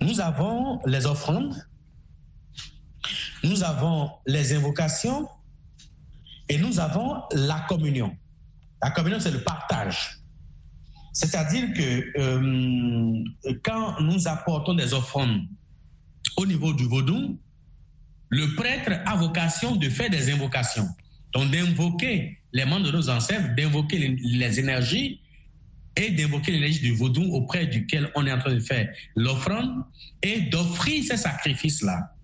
Nous 0.00 0.20
avons 0.20 0.80
les 0.86 1.04
offrandes, 1.04 1.54
nous 3.44 3.62
avons 3.64 4.10
les 4.26 4.54
invocations 4.54 5.28
et 6.48 6.56
nous 6.56 6.80
avons 6.80 7.22
la 7.32 7.60
communion. 7.68 8.16
La 8.82 8.90
communion, 8.92 9.20
c'est 9.20 9.30
le 9.30 9.42
partage. 9.42 10.20
C'est-à-dire 11.18 11.72
que 11.72 13.52
quand 13.64 14.00
nous 14.00 14.28
apportons 14.28 14.74
des 14.74 14.94
offrandes 14.94 15.48
au 16.36 16.46
niveau 16.46 16.72
du 16.72 16.84
vaudou, 16.84 17.36
le 18.28 18.54
prêtre 18.54 18.92
a 19.04 19.16
vocation 19.16 19.74
de 19.74 19.88
faire 19.88 20.10
des 20.10 20.30
invocations. 20.30 20.86
Donc 21.32 21.50
d'invoquer 21.50 22.38
les 22.52 22.64
membres 22.64 22.86
de 22.86 22.92
nos 22.92 23.10
ancêtres, 23.10 23.52
d'invoquer 23.56 23.98
les, 23.98 24.60
énergies 24.60 25.20
et 25.96 26.12
d'invoquer 26.12 26.52
l'énergie 26.52 26.82
du 26.82 26.94
vaudou 26.94 27.24
auprès 27.32 27.66
duquel 27.66 28.12
on 28.14 28.24
est 28.24 28.32
en 28.32 28.38
train 28.38 28.54
de 28.54 28.60
faire 28.60 28.88
l'offrande 29.16 29.82
et 30.22 30.42
d'offrir 30.42 31.02
ces 31.02 31.16
sacrifices-là. 31.16 32.14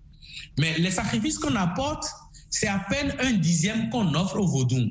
Mais 0.57 0.77
les 0.77 0.91
sacrifices 0.91 1.37
qu'on 1.37 1.57
apporte, 1.57 2.05
c'est 2.49 2.69
à 2.69 2.79
peine 2.89 3.13
un 3.19 3.33
dixième 3.33 3.89
qu'on 3.89 4.13
offre 4.13 4.37
au 4.39 4.47
vaudou. 4.47 4.89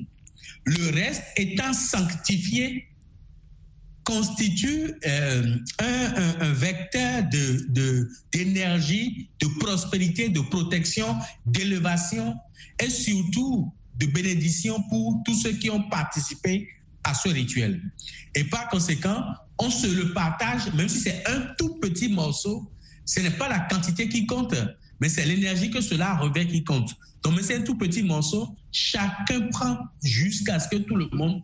Le 0.67 0.91
reste 0.95 1.25
étant 1.39 1.73
sanctifié 1.73 2.87
constitue 4.05 4.95
euh, 5.07 5.57
un, 5.79 6.53
vecteur 6.53 7.25
de, 7.31 8.09
d'énergie, 8.33 9.31
de 9.41 9.47
prospérité, 9.59 10.29
de 10.29 10.41
protection, 10.41 11.17
d'élévation 11.47 12.37
et 12.81 12.91
surtout 12.91 13.73
de 13.99 14.07
bénédiction 14.07 14.83
pour 14.91 15.23
tous 15.25 15.35
ceux 15.35 15.53
qui 15.53 15.71
ont 15.71 15.89
participé 15.89 16.69
à 17.05 17.15
ce 17.15 17.29
rituel. 17.29 17.81
Et 18.35 18.45
par 18.45 18.69
conséquent, 18.69 19.23
on 19.59 19.71
se 19.71 19.87
le 19.87 20.13
partage, 20.13 20.73
même 20.75 20.89
si 20.89 21.01
c'est 21.01 21.23
un 21.27 21.41
tout 21.59 21.77
petit 21.77 22.09
morceau, 22.09 22.71
ce 23.07 23.21
n'est 23.21 23.31
pas 23.31 23.49
la 23.49 23.61
quantité 23.61 24.09
qui 24.09 24.27
compte, 24.27 24.55
mais 25.01 25.09
c'est 25.09 25.25
l'énergie 25.25 25.71
que 25.71 25.81
cela 25.81 26.17
revêt 26.17 26.47
qui 26.47 26.65
compte. 26.65 26.95
Donc, 27.25 27.41
c'est 27.41 27.57
un 27.57 27.63
tout 27.63 27.77
petit 27.77 28.03
morceau, 28.03 28.55
chacun 28.71 29.49
prend 29.51 29.79
jusqu'à 30.03 30.59
ce 30.59 30.69
que 30.69 30.77
tout 30.77 30.95
le 30.95 31.09
monde 31.13 31.41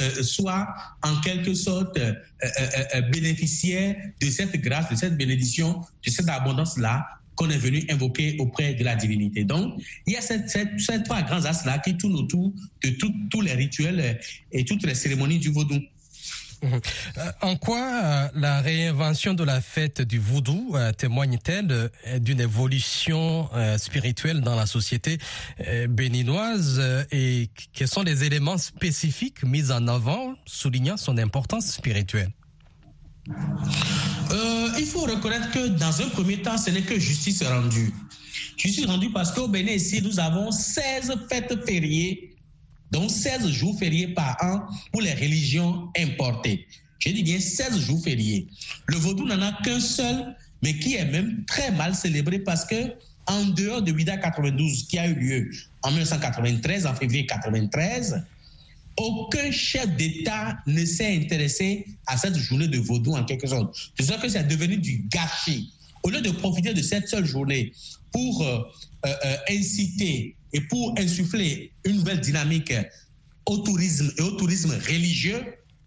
euh, 0.00 0.22
soit 0.22 0.68
en 1.02 1.18
quelque 1.22 1.54
sorte 1.54 1.96
euh, 1.96 2.12
euh, 2.44 3.00
bénéficiaire 3.10 3.96
de 4.20 4.26
cette 4.26 4.54
grâce, 4.60 4.90
de 4.90 4.96
cette 4.96 5.16
bénédiction, 5.16 5.80
de 6.04 6.10
cette 6.10 6.28
abondance-là 6.28 7.06
qu'on 7.34 7.48
est 7.48 7.56
venu 7.56 7.82
invoquer 7.88 8.36
auprès 8.40 8.74
de 8.74 8.84
la 8.84 8.94
divinité. 8.94 9.44
Donc, 9.44 9.80
il 10.06 10.12
y 10.12 10.16
a 10.16 10.20
ces 10.20 11.02
trois 11.02 11.22
grands 11.22 11.46
astres-là 11.46 11.78
qui 11.78 11.96
tournent 11.96 12.16
autour 12.16 12.52
de 12.84 12.90
tous 13.30 13.40
les 13.40 13.54
rituels 13.54 14.20
et 14.50 14.64
toutes 14.66 14.84
les 14.84 14.94
cérémonies 14.94 15.38
du 15.38 15.48
vaudou. 15.48 15.80
Mhm. 16.62 16.80
Euh, 17.18 17.32
en 17.40 17.56
quoi 17.56 17.78
euh, 17.78 18.28
la 18.34 18.60
réinvention 18.60 19.34
de 19.34 19.42
la 19.42 19.60
fête 19.60 20.00
du 20.00 20.18
voodoo 20.20 20.76
euh, 20.76 20.92
témoigne-t-elle 20.92 21.90
d'une 22.20 22.40
évolution 22.40 23.48
spirituelle 23.78 24.40
dans 24.40 24.54
la 24.54 24.66
société 24.66 25.18
béninoise 25.88 26.80
et 27.10 27.50
quels 27.72 27.88
sont 27.88 28.02
les 28.02 28.24
éléments 28.24 28.58
spécifiques 28.58 29.42
mis 29.42 29.70
en 29.70 29.88
avant 29.88 30.34
soulignant 30.46 30.96
son 30.96 31.18
importance 31.18 31.66
spirituelle? 31.66 32.30
Il 34.78 34.86
faut 34.86 35.00
reconnaître 35.00 35.50
que 35.50 35.68
dans 35.68 36.00
un 36.02 36.08
premier 36.10 36.42
temps, 36.42 36.58
ce 36.58 36.70
n'est 36.70 36.82
que 36.82 36.98
justice 36.98 37.42
rendue. 37.42 37.92
Justice 38.56 38.86
rendue 38.86 39.10
parce 39.10 39.32
qu'au 39.32 39.48
Bénin, 39.48 39.72
ici, 39.72 40.02
nous 40.02 40.18
avons 40.20 40.50
16 40.50 41.12
fêtes 41.28 41.64
fériées 41.66 42.32
donc 42.92 43.10
16 43.10 43.48
jours 43.48 43.76
fériés 43.78 44.08
par 44.08 44.36
an 44.42 44.60
pour 44.92 45.00
les 45.00 45.14
religions 45.14 45.90
importées. 45.98 46.66
Je 46.98 47.08
dis 47.08 47.22
bien 47.24 47.40
16 47.40 47.80
jours 47.80 48.02
fériés. 48.02 48.46
Le 48.86 48.96
vaudou 48.96 49.26
n'en 49.26 49.40
a 49.42 49.52
qu'un 49.64 49.80
seul, 49.80 50.36
mais 50.62 50.78
qui 50.78 50.94
est 50.94 51.04
même 51.06 51.44
très 51.46 51.72
mal 51.72 51.94
célébré 51.94 52.38
parce 52.38 52.64
que 52.64 52.94
en 53.26 53.44
dehors 53.46 53.82
de 53.82 53.92
Vida 53.92 54.16
92 54.16 54.86
qui 54.88 54.98
a 54.98 55.08
eu 55.08 55.14
lieu 55.14 55.50
en 55.82 55.90
1993, 55.90 56.86
en 56.86 56.94
février 56.94 57.26
93, 57.26 58.24
aucun 58.96 59.50
chef 59.50 59.88
d'État 59.96 60.58
ne 60.66 60.84
s'est 60.84 61.16
intéressé 61.16 61.86
à 62.06 62.16
cette 62.16 62.36
journée 62.36 62.68
de 62.68 62.78
vaudou 62.78 63.14
en 63.14 63.24
quelque 63.24 63.46
sorte. 63.46 63.92
C'est 63.98 64.06
ça 64.06 64.18
que 64.18 64.28
c'est 64.28 64.46
devenu 64.46 64.76
du 64.76 65.04
gâchis. 65.10 65.72
Au 66.02 66.10
lieu 66.10 66.20
de 66.20 66.30
profiter 66.30 66.74
de 66.74 66.82
cette 66.82 67.08
seule 67.08 67.24
journée 67.24 67.72
pour 68.10 68.42
euh, 68.42 68.58
euh, 69.06 69.14
euh, 69.24 69.36
inciter 69.50 70.36
et 70.52 70.60
pour 70.62 70.94
insuffler 70.98 71.72
une 71.84 71.96
nouvelle 71.96 72.20
dynamique 72.20 72.72
au 73.46 73.58
tourisme 73.58 74.10
et 74.18 74.22
au 74.22 74.32
tourisme 74.32 74.72
religieux, 74.86 75.42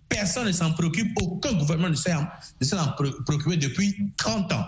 personne 0.09 0.47
ne 0.47 0.51
s'en 0.51 0.71
préoccupe, 0.71 1.11
aucun 1.21 1.53
gouvernement 1.53 1.89
ne 1.89 2.65
s'en 2.65 2.87
préoccupe 3.25 3.59
depuis 3.59 3.95
30 4.17 4.51
ans. 4.53 4.65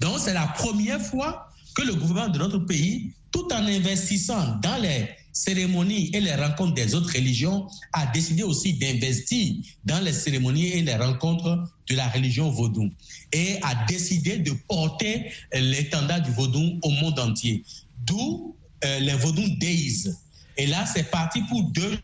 Donc 0.00 0.18
c'est 0.18 0.34
la 0.34 0.46
première 0.48 1.00
fois 1.00 1.50
que 1.74 1.82
le 1.82 1.94
gouvernement 1.94 2.32
de 2.32 2.38
notre 2.38 2.58
pays, 2.58 3.12
tout 3.32 3.46
en 3.52 3.66
investissant 3.66 4.58
dans 4.62 4.76
les 4.80 5.08
cérémonies 5.32 6.10
et 6.12 6.20
les 6.20 6.34
rencontres 6.34 6.74
des 6.74 6.94
autres 6.94 7.12
religions, 7.14 7.68
a 7.92 8.06
décidé 8.06 8.42
aussi 8.42 8.74
d'investir 8.74 9.54
dans 9.84 10.00
les 10.00 10.12
cérémonies 10.12 10.68
et 10.68 10.82
les 10.82 10.96
rencontres 10.96 11.70
de 11.88 11.94
la 11.94 12.08
religion 12.08 12.50
vaudou 12.50 12.90
et 13.32 13.58
a 13.62 13.86
décidé 13.86 14.38
de 14.38 14.52
porter 14.68 15.32
l'étendard 15.52 16.22
du 16.22 16.32
vaudou 16.32 16.78
au 16.82 16.90
monde 16.90 17.18
entier. 17.18 17.64
D'où 18.06 18.56
euh, 18.84 18.98
les 19.00 19.14
Vaudou 19.14 19.46
Days. 19.58 20.10
Et 20.56 20.66
là, 20.66 20.86
c'est 20.86 21.10
parti 21.10 21.42
pour 21.42 21.62
deux 21.70 21.98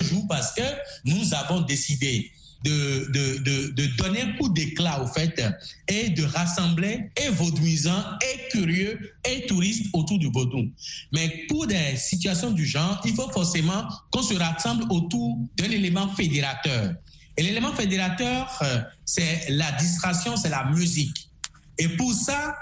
jours 0.00 0.26
parce 0.28 0.52
que 0.52 0.62
nous 1.04 1.34
avons 1.34 1.60
décidé 1.60 2.30
de, 2.64 3.10
de, 3.12 3.70
de, 3.70 3.86
donner 3.96 4.22
un 4.22 4.32
coup 4.36 4.48
d'éclat 4.48 5.02
au 5.02 5.06
fait 5.06 5.42
et 5.88 6.10
de 6.10 6.22
rassembler 6.22 7.10
et 7.16 7.28
vaudouisants 7.30 8.04
et 8.22 8.48
curieux 8.50 9.14
et 9.28 9.46
touristes 9.46 9.86
autour 9.92 10.18
du 10.18 10.30
vaudou. 10.30 10.70
Mais 11.12 11.44
pour 11.48 11.66
des 11.66 11.96
situations 11.96 12.52
du 12.52 12.64
genre, 12.64 13.00
il 13.04 13.14
faut 13.14 13.30
forcément 13.30 13.88
qu'on 14.10 14.22
se 14.22 14.34
rassemble 14.34 14.84
autour 14.90 15.38
d'un 15.56 15.70
élément 15.70 16.08
fédérateur. 16.14 16.94
Et 17.36 17.42
l'élément 17.42 17.72
fédérateur, 17.72 18.48
euh, 18.62 18.80
c'est 19.04 19.48
la 19.48 19.72
distraction, 19.72 20.36
c'est 20.36 20.50
la 20.50 20.64
musique. 20.66 21.30
Et 21.78 21.88
pour 21.88 22.12
ça, 22.12 22.54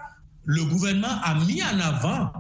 le 0.45 0.65
gouvernement 0.65 1.21
a 1.23 1.35
mis 1.45 1.63
en 1.63 1.79
avant 1.79 2.33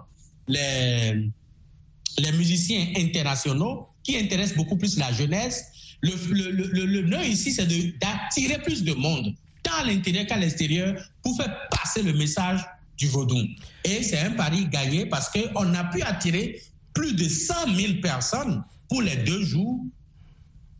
les, 0.50 2.32
musiciens 2.32 2.86
internationaux 2.96 3.88
qui 4.02 4.16
intéressent 4.16 4.56
beaucoup 4.56 4.76
plus 4.76 4.98
la 4.98 5.12
jeunesse. 5.12 5.64
Le, 6.02 6.14
le, 6.50 7.02
nœud 7.02 7.24
ici, 7.24 7.52
c'est 7.52 7.66
d'attirer 7.66 8.60
plus 8.62 8.82
de 8.84 8.94
monde, 8.94 9.34
tant 9.62 9.74
à 9.80 9.84
l'intérieur 9.84 10.26
qu'à 10.26 10.38
l'extérieur, 10.38 10.94
pour 11.22 11.36
faire 11.36 11.54
passer 11.70 12.02
le 12.02 12.12
message 12.14 12.64
du 12.96 13.08
vaudou. 13.08 13.38
Et 13.84 14.02
c'est 14.02 14.18
un 14.18 14.30
pari 14.30 14.66
gagné 14.66 15.06
parce 15.06 15.30
qu'on 15.30 15.74
a 15.74 15.84
pu 15.84 16.02
attirer 16.02 16.62
plus 16.94 17.14
de 17.14 17.28
100 17.28 17.74
000 17.76 17.92
personnes 18.02 18.62
pour 18.88 19.02
les 19.02 19.16
deux 19.16 19.44
jours 19.44 19.80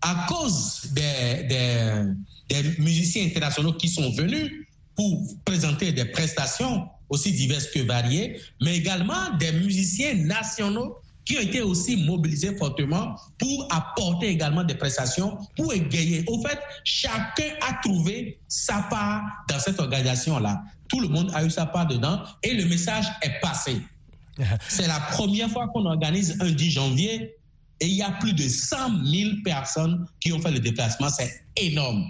à 0.03 0.27
cause 0.29 0.91
des 0.93 2.73
musiciens 2.79 3.25
internationaux 3.27 3.75
qui 3.75 3.89
sont 3.89 4.11
venus 4.13 4.51
pour 4.97 5.23
présenter 5.45 5.93
des 5.93 6.07
prestations 6.07 6.89
aussi 7.11 7.33
diverses 7.33 7.67
que 7.67 7.81
variées, 7.81 8.41
mais 8.63 8.77
également 8.77 9.37
des 9.39 9.53
musiciens 9.53 10.15
nationaux 10.15 10.97
qui 11.25 11.37
ont 11.37 11.41
été 11.41 11.61
aussi 11.61 11.97
mobilisés 11.97 12.57
fortement 12.57 13.15
pour 13.39 13.69
apporter 13.71 14.29
également 14.29 14.65
des 14.65 14.75
prestations, 14.75 15.39
pour 15.57 15.73
égayer. 15.73 16.25
Au 16.27 16.41
fait, 16.43 16.59
chacun 16.85 17.53
a 17.69 17.75
trouvé 17.83 18.41
sa 18.49 18.87
part 18.91 19.23
dans 19.49 19.59
cette 19.59 19.79
organisation-là. 19.79 20.63
Tout 20.89 21.01
le 21.01 21.09
monde 21.09 21.31
a 21.35 21.45
eu 21.45 21.51
sa 21.51 21.67
part 21.67 21.87
dedans 21.87 22.23
et 22.43 22.55
le 22.55 22.65
message 22.65 23.07
est 23.23 23.41
passé. 23.41 23.77
C'est 24.69 24.89
la 24.89 24.99
première 25.13 25.51
fois 25.51 25.69
qu'on 25.69 25.85
organise 25.85 26.37
un 26.41 26.51
10 26.51 26.71
janvier 26.71 27.37
et 27.81 27.87
il 27.87 27.95
y 27.95 28.03
a 28.03 28.11
plus 28.13 28.33
de 28.33 28.47
100 28.49 29.05
000 29.05 29.31
personnes 29.45 30.07
qui 30.21 30.33
ont 30.33 30.41
fait 30.41 30.51
le 30.51 30.61
déplacement. 30.61 31.09
C'est 31.09 31.45
énorme. 31.57 32.05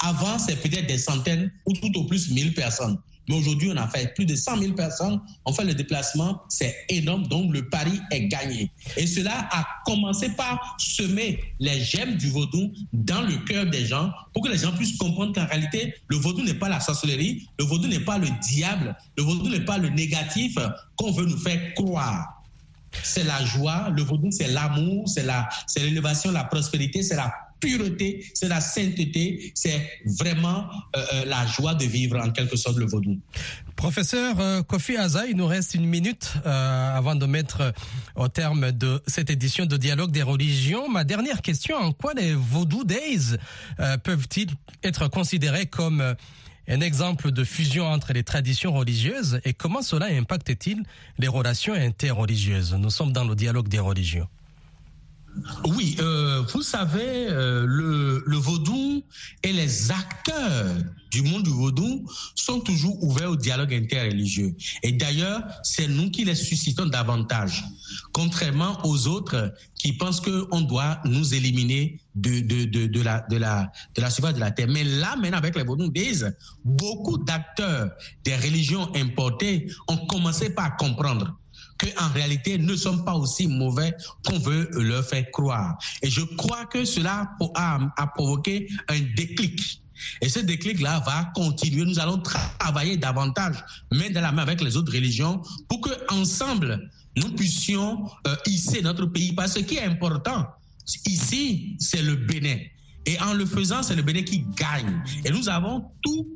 Avant, 0.00 0.38
c'est 0.38 0.56
peut-être 0.56 0.86
des 0.86 0.98
centaines 0.98 1.50
ou 1.66 1.72
tout 1.74 1.96
au 1.98 2.04
plus 2.04 2.30
1000 2.30 2.54
personnes. 2.54 2.98
Mais 3.28 3.36
aujourd'hui, 3.36 3.70
on 3.72 3.76
a 3.76 3.86
fait 3.86 4.14
plus 4.14 4.24
de 4.24 4.34
100 4.34 4.58
000 4.58 4.72
personnes, 4.74 5.20
on 5.44 5.52
fait 5.52 5.64
le 5.64 5.74
déplacement, 5.74 6.42
c'est 6.48 6.74
énorme, 6.88 7.26
donc 7.28 7.52
le 7.52 7.68
pari 7.68 8.00
est 8.10 8.26
gagné. 8.28 8.70
Et 8.96 9.06
cela 9.06 9.48
a 9.52 9.66
commencé 9.84 10.30
par 10.30 10.76
semer 10.78 11.40
les 11.60 11.80
gemmes 11.80 12.16
du 12.16 12.30
vaudou 12.30 12.72
dans 12.92 13.22
le 13.22 13.36
cœur 13.44 13.66
des 13.66 13.86
gens 13.86 14.10
pour 14.32 14.42
que 14.42 14.50
les 14.50 14.58
gens 14.58 14.72
puissent 14.72 14.98
comprendre 14.98 15.32
qu'en 15.32 15.46
réalité, 15.46 15.94
le 16.08 16.16
vaudou 16.16 16.42
n'est 16.42 16.54
pas 16.54 16.68
la 16.68 16.80
sorcellerie, 16.80 17.46
le 17.58 17.64
vaudou 17.64 17.88
n'est 17.88 18.00
pas 18.00 18.18
le 18.18 18.28
diable, 18.42 18.96
le 19.16 19.22
vaudou 19.22 19.48
n'est 19.48 19.64
pas 19.64 19.78
le 19.78 19.90
négatif 19.90 20.56
qu'on 20.96 21.12
veut 21.12 21.26
nous 21.26 21.38
faire 21.38 21.74
croire. 21.74 22.42
C'est 23.04 23.24
la 23.24 23.44
joie, 23.44 23.90
le 23.90 24.02
vaudou 24.02 24.30
c'est 24.32 24.48
l'amour, 24.48 25.08
c'est 25.08 25.24
l'élévation, 25.78 26.32
la 26.32 26.44
prospérité, 26.44 27.02
c'est 27.02 27.16
la 27.16 27.32
pureté, 27.60 28.24
c'est 28.34 28.48
la 28.48 28.60
sainteté, 28.60 29.52
c'est 29.54 30.02
vraiment 30.04 30.68
euh, 30.96 31.04
euh, 31.14 31.24
la 31.26 31.46
joie 31.46 31.74
de 31.74 31.84
vivre 31.84 32.18
en 32.18 32.30
quelque 32.30 32.56
sorte 32.56 32.76
le 32.76 32.86
vaudou. 32.86 33.18
Professeur 33.76 34.40
euh, 34.40 34.62
Kofi 34.62 34.96
Aza, 34.96 35.26
il 35.26 35.36
nous 35.36 35.46
reste 35.46 35.74
une 35.74 35.86
minute 35.86 36.34
avant 36.44 37.14
de 37.14 37.26
mettre 37.26 37.72
au 38.16 38.28
terme 38.28 38.72
de 38.72 39.02
cette 39.06 39.30
édition 39.30 39.66
de 39.66 39.76
Dialogue 39.76 40.10
des 40.10 40.22
religions. 40.22 40.88
Ma 40.88 41.04
dernière 41.04 41.42
question, 41.42 41.76
en 41.76 41.92
quoi 41.92 42.12
les 42.14 42.34
Vaudou 42.34 42.84
Days 42.84 43.36
peuvent-ils 44.02 44.50
être 44.82 45.08
considérés 45.08 45.66
comme 45.66 46.14
un 46.68 46.80
exemple 46.80 47.30
de 47.30 47.44
fusion 47.44 47.86
entre 47.86 48.12
les 48.12 48.22
traditions 48.22 48.72
religieuses 48.72 49.40
et 49.44 49.54
comment 49.54 49.82
cela 49.82 50.06
impacte-t-il 50.06 50.82
les 51.18 51.28
relations 51.28 51.74
interreligieuses? 51.74 52.74
Nous 52.74 52.90
sommes 52.90 53.12
dans 53.12 53.24
le 53.24 53.34
dialogue 53.34 53.68
des 53.68 53.80
religions. 53.80 54.28
Oui, 55.64 55.96
euh, 56.00 56.42
vous 56.52 56.62
savez, 56.62 57.28
euh, 57.28 57.64
le, 57.66 58.36
vaudou 58.36 59.02
et 59.42 59.52
les 59.52 59.90
acteurs 59.90 60.76
du 61.10 61.22
monde 61.22 61.42
du 61.42 61.50
vaudou 61.50 62.06
sont 62.34 62.60
toujours 62.60 63.02
ouverts 63.02 63.30
au 63.30 63.36
dialogue 63.36 63.72
interreligieux. 63.74 64.54
Et 64.82 64.92
d'ailleurs, 64.92 65.42
c'est 65.62 65.88
nous 65.88 66.10
qui 66.10 66.24
les 66.24 66.34
suscitons 66.34 66.86
davantage, 66.86 67.64
contrairement 68.12 68.78
aux 68.84 69.06
autres 69.06 69.52
qui 69.74 69.92
pensent 69.92 70.20
qu'on 70.20 70.60
doit 70.62 71.00
nous 71.04 71.34
éliminer 71.34 72.00
de 72.14 73.00
la 73.00 74.10
surface 74.10 74.34
de 74.34 74.40
la 74.40 74.50
terre. 74.50 74.68
Mais 74.68 74.84
là, 74.84 75.16
maintenant, 75.16 75.38
avec 75.38 75.56
les 75.56 75.64
vaudous, 75.64 75.92
beaucoup 76.64 77.18
d'acteurs 77.18 77.90
des 78.24 78.36
religions 78.36 78.90
importées 78.94 79.70
ont 79.88 80.06
commencé 80.06 80.50
par 80.50 80.76
comprendre 80.76 81.36
qu'en 81.80 82.08
réalité 82.10 82.58
ne 82.58 82.76
sommes 82.76 83.04
pas 83.04 83.14
aussi 83.14 83.46
mauvais 83.46 83.94
qu'on 84.24 84.38
veut 84.38 84.68
leur 84.72 85.04
faire 85.04 85.30
croire. 85.30 85.78
Et 86.02 86.10
je 86.10 86.22
crois 86.36 86.66
que 86.66 86.84
cela 86.84 87.30
a, 87.54 87.78
a 87.96 88.06
provoqué 88.08 88.68
un 88.88 89.00
déclic. 89.16 89.82
Et 90.20 90.28
ce 90.28 90.40
déclic-là 90.40 91.02
va 91.04 91.30
continuer. 91.34 91.84
Nous 91.84 91.98
allons 91.98 92.18
travailler 92.18 92.96
davantage, 92.96 93.56
main 93.92 94.10
dans 94.10 94.20
la 94.20 94.32
main 94.32 94.42
avec 94.42 94.60
les 94.62 94.76
autres 94.76 94.92
religions, 94.92 95.42
pour 95.68 95.80
que 95.80 95.90
ensemble 96.12 96.90
nous 97.16 97.30
puissions 97.34 98.08
euh, 98.26 98.36
hisser 98.46 98.82
notre 98.82 99.06
pays. 99.06 99.32
Parce 99.32 99.54
que 99.54 99.60
ce 99.60 99.64
qui 99.64 99.76
est 99.76 99.84
important 99.84 100.46
ici, 101.06 101.76
c'est 101.78 102.02
le 102.02 102.16
Bénin. 102.16 102.58
Et 103.06 103.18
en 103.20 103.34
le 103.34 103.46
faisant, 103.46 103.82
c'est 103.82 103.96
le 103.96 104.02
Bénin 104.02 104.22
qui 104.22 104.44
gagne. 104.56 105.02
Et 105.24 105.30
nous 105.30 105.48
avons 105.48 105.84
tout 106.02 106.26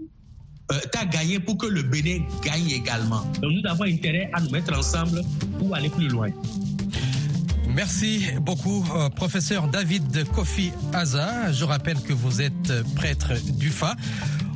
euh, 0.72 0.80
t'as 0.92 1.04
gagné 1.04 1.38
pour 1.40 1.58
que 1.58 1.66
le 1.66 1.82
Bénin 1.82 2.20
gagne 2.42 2.70
également. 2.70 3.22
Donc 3.42 3.52
nous 3.52 3.70
avons 3.70 3.84
intérêt 3.84 4.30
à 4.32 4.40
nous 4.40 4.50
mettre 4.50 4.76
ensemble 4.76 5.22
pour 5.58 5.74
aller 5.74 5.90
plus 5.90 6.08
loin. 6.08 6.30
Merci 7.68 8.26
beaucoup, 8.40 8.84
euh, 8.94 9.08
professeur 9.10 9.68
David 9.68 10.24
Kofi 10.32 10.72
Aza. 10.92 11.52
Je 11.52 11.64
rappelle 11.64 12.00
que 12.00 12.12
vous 12.12 12.40
êtes 12.40 12.72
prêtre 12.94 13.32
du 13.58 13.70
Fa. 13.70 13.96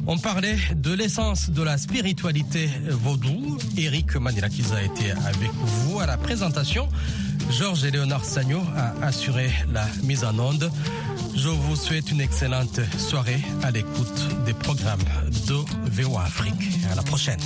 On 0.07 0.17
parlait 0.17 0.57
de 0.75 0.95
l'essence 0.95 1.51
de 1.51 1.63
la 1.63 1.77
spiritualité 1.77 2.71
vaudou. 2.89 3.59
Eric 3.77 4.17
Manila 4.17 4.49
qui 4.49 4.63
a 4.73 4.83
été 4.83 5.11
avec 5.11 5.51
vous 5.53 6.01
à 6.01 6.07
la 6.07 6.17
présentation. 6.17 6.89
Georges 7.51 7.85
et 7.85 7.91
Léonard 7.91 8.25
Sagno 8.25 8.63
a 8.75 8.95
assuré 9.05 9.51
la 9.73 9.87
mise 10.05 10.25
en 10.25 10.39
onde. 10.39 10.71
Je 11.39 11.49
vous 11.49 11.77
souhaite 11.77 12.11
une 12.11 12.21
excellente 12.21 12.81
soirée 12.99 13.41
à 13.63 13.71
l'écoute 13.71 14.45
des 14.45 14.55
programmes 14.55 14.99
de 15.47 15.55
VOA 15.93 16.25
Afrique. 16.25 16.53
À 16.91 16.97
la 16.97 17.03
prochaine. 17.03 17.39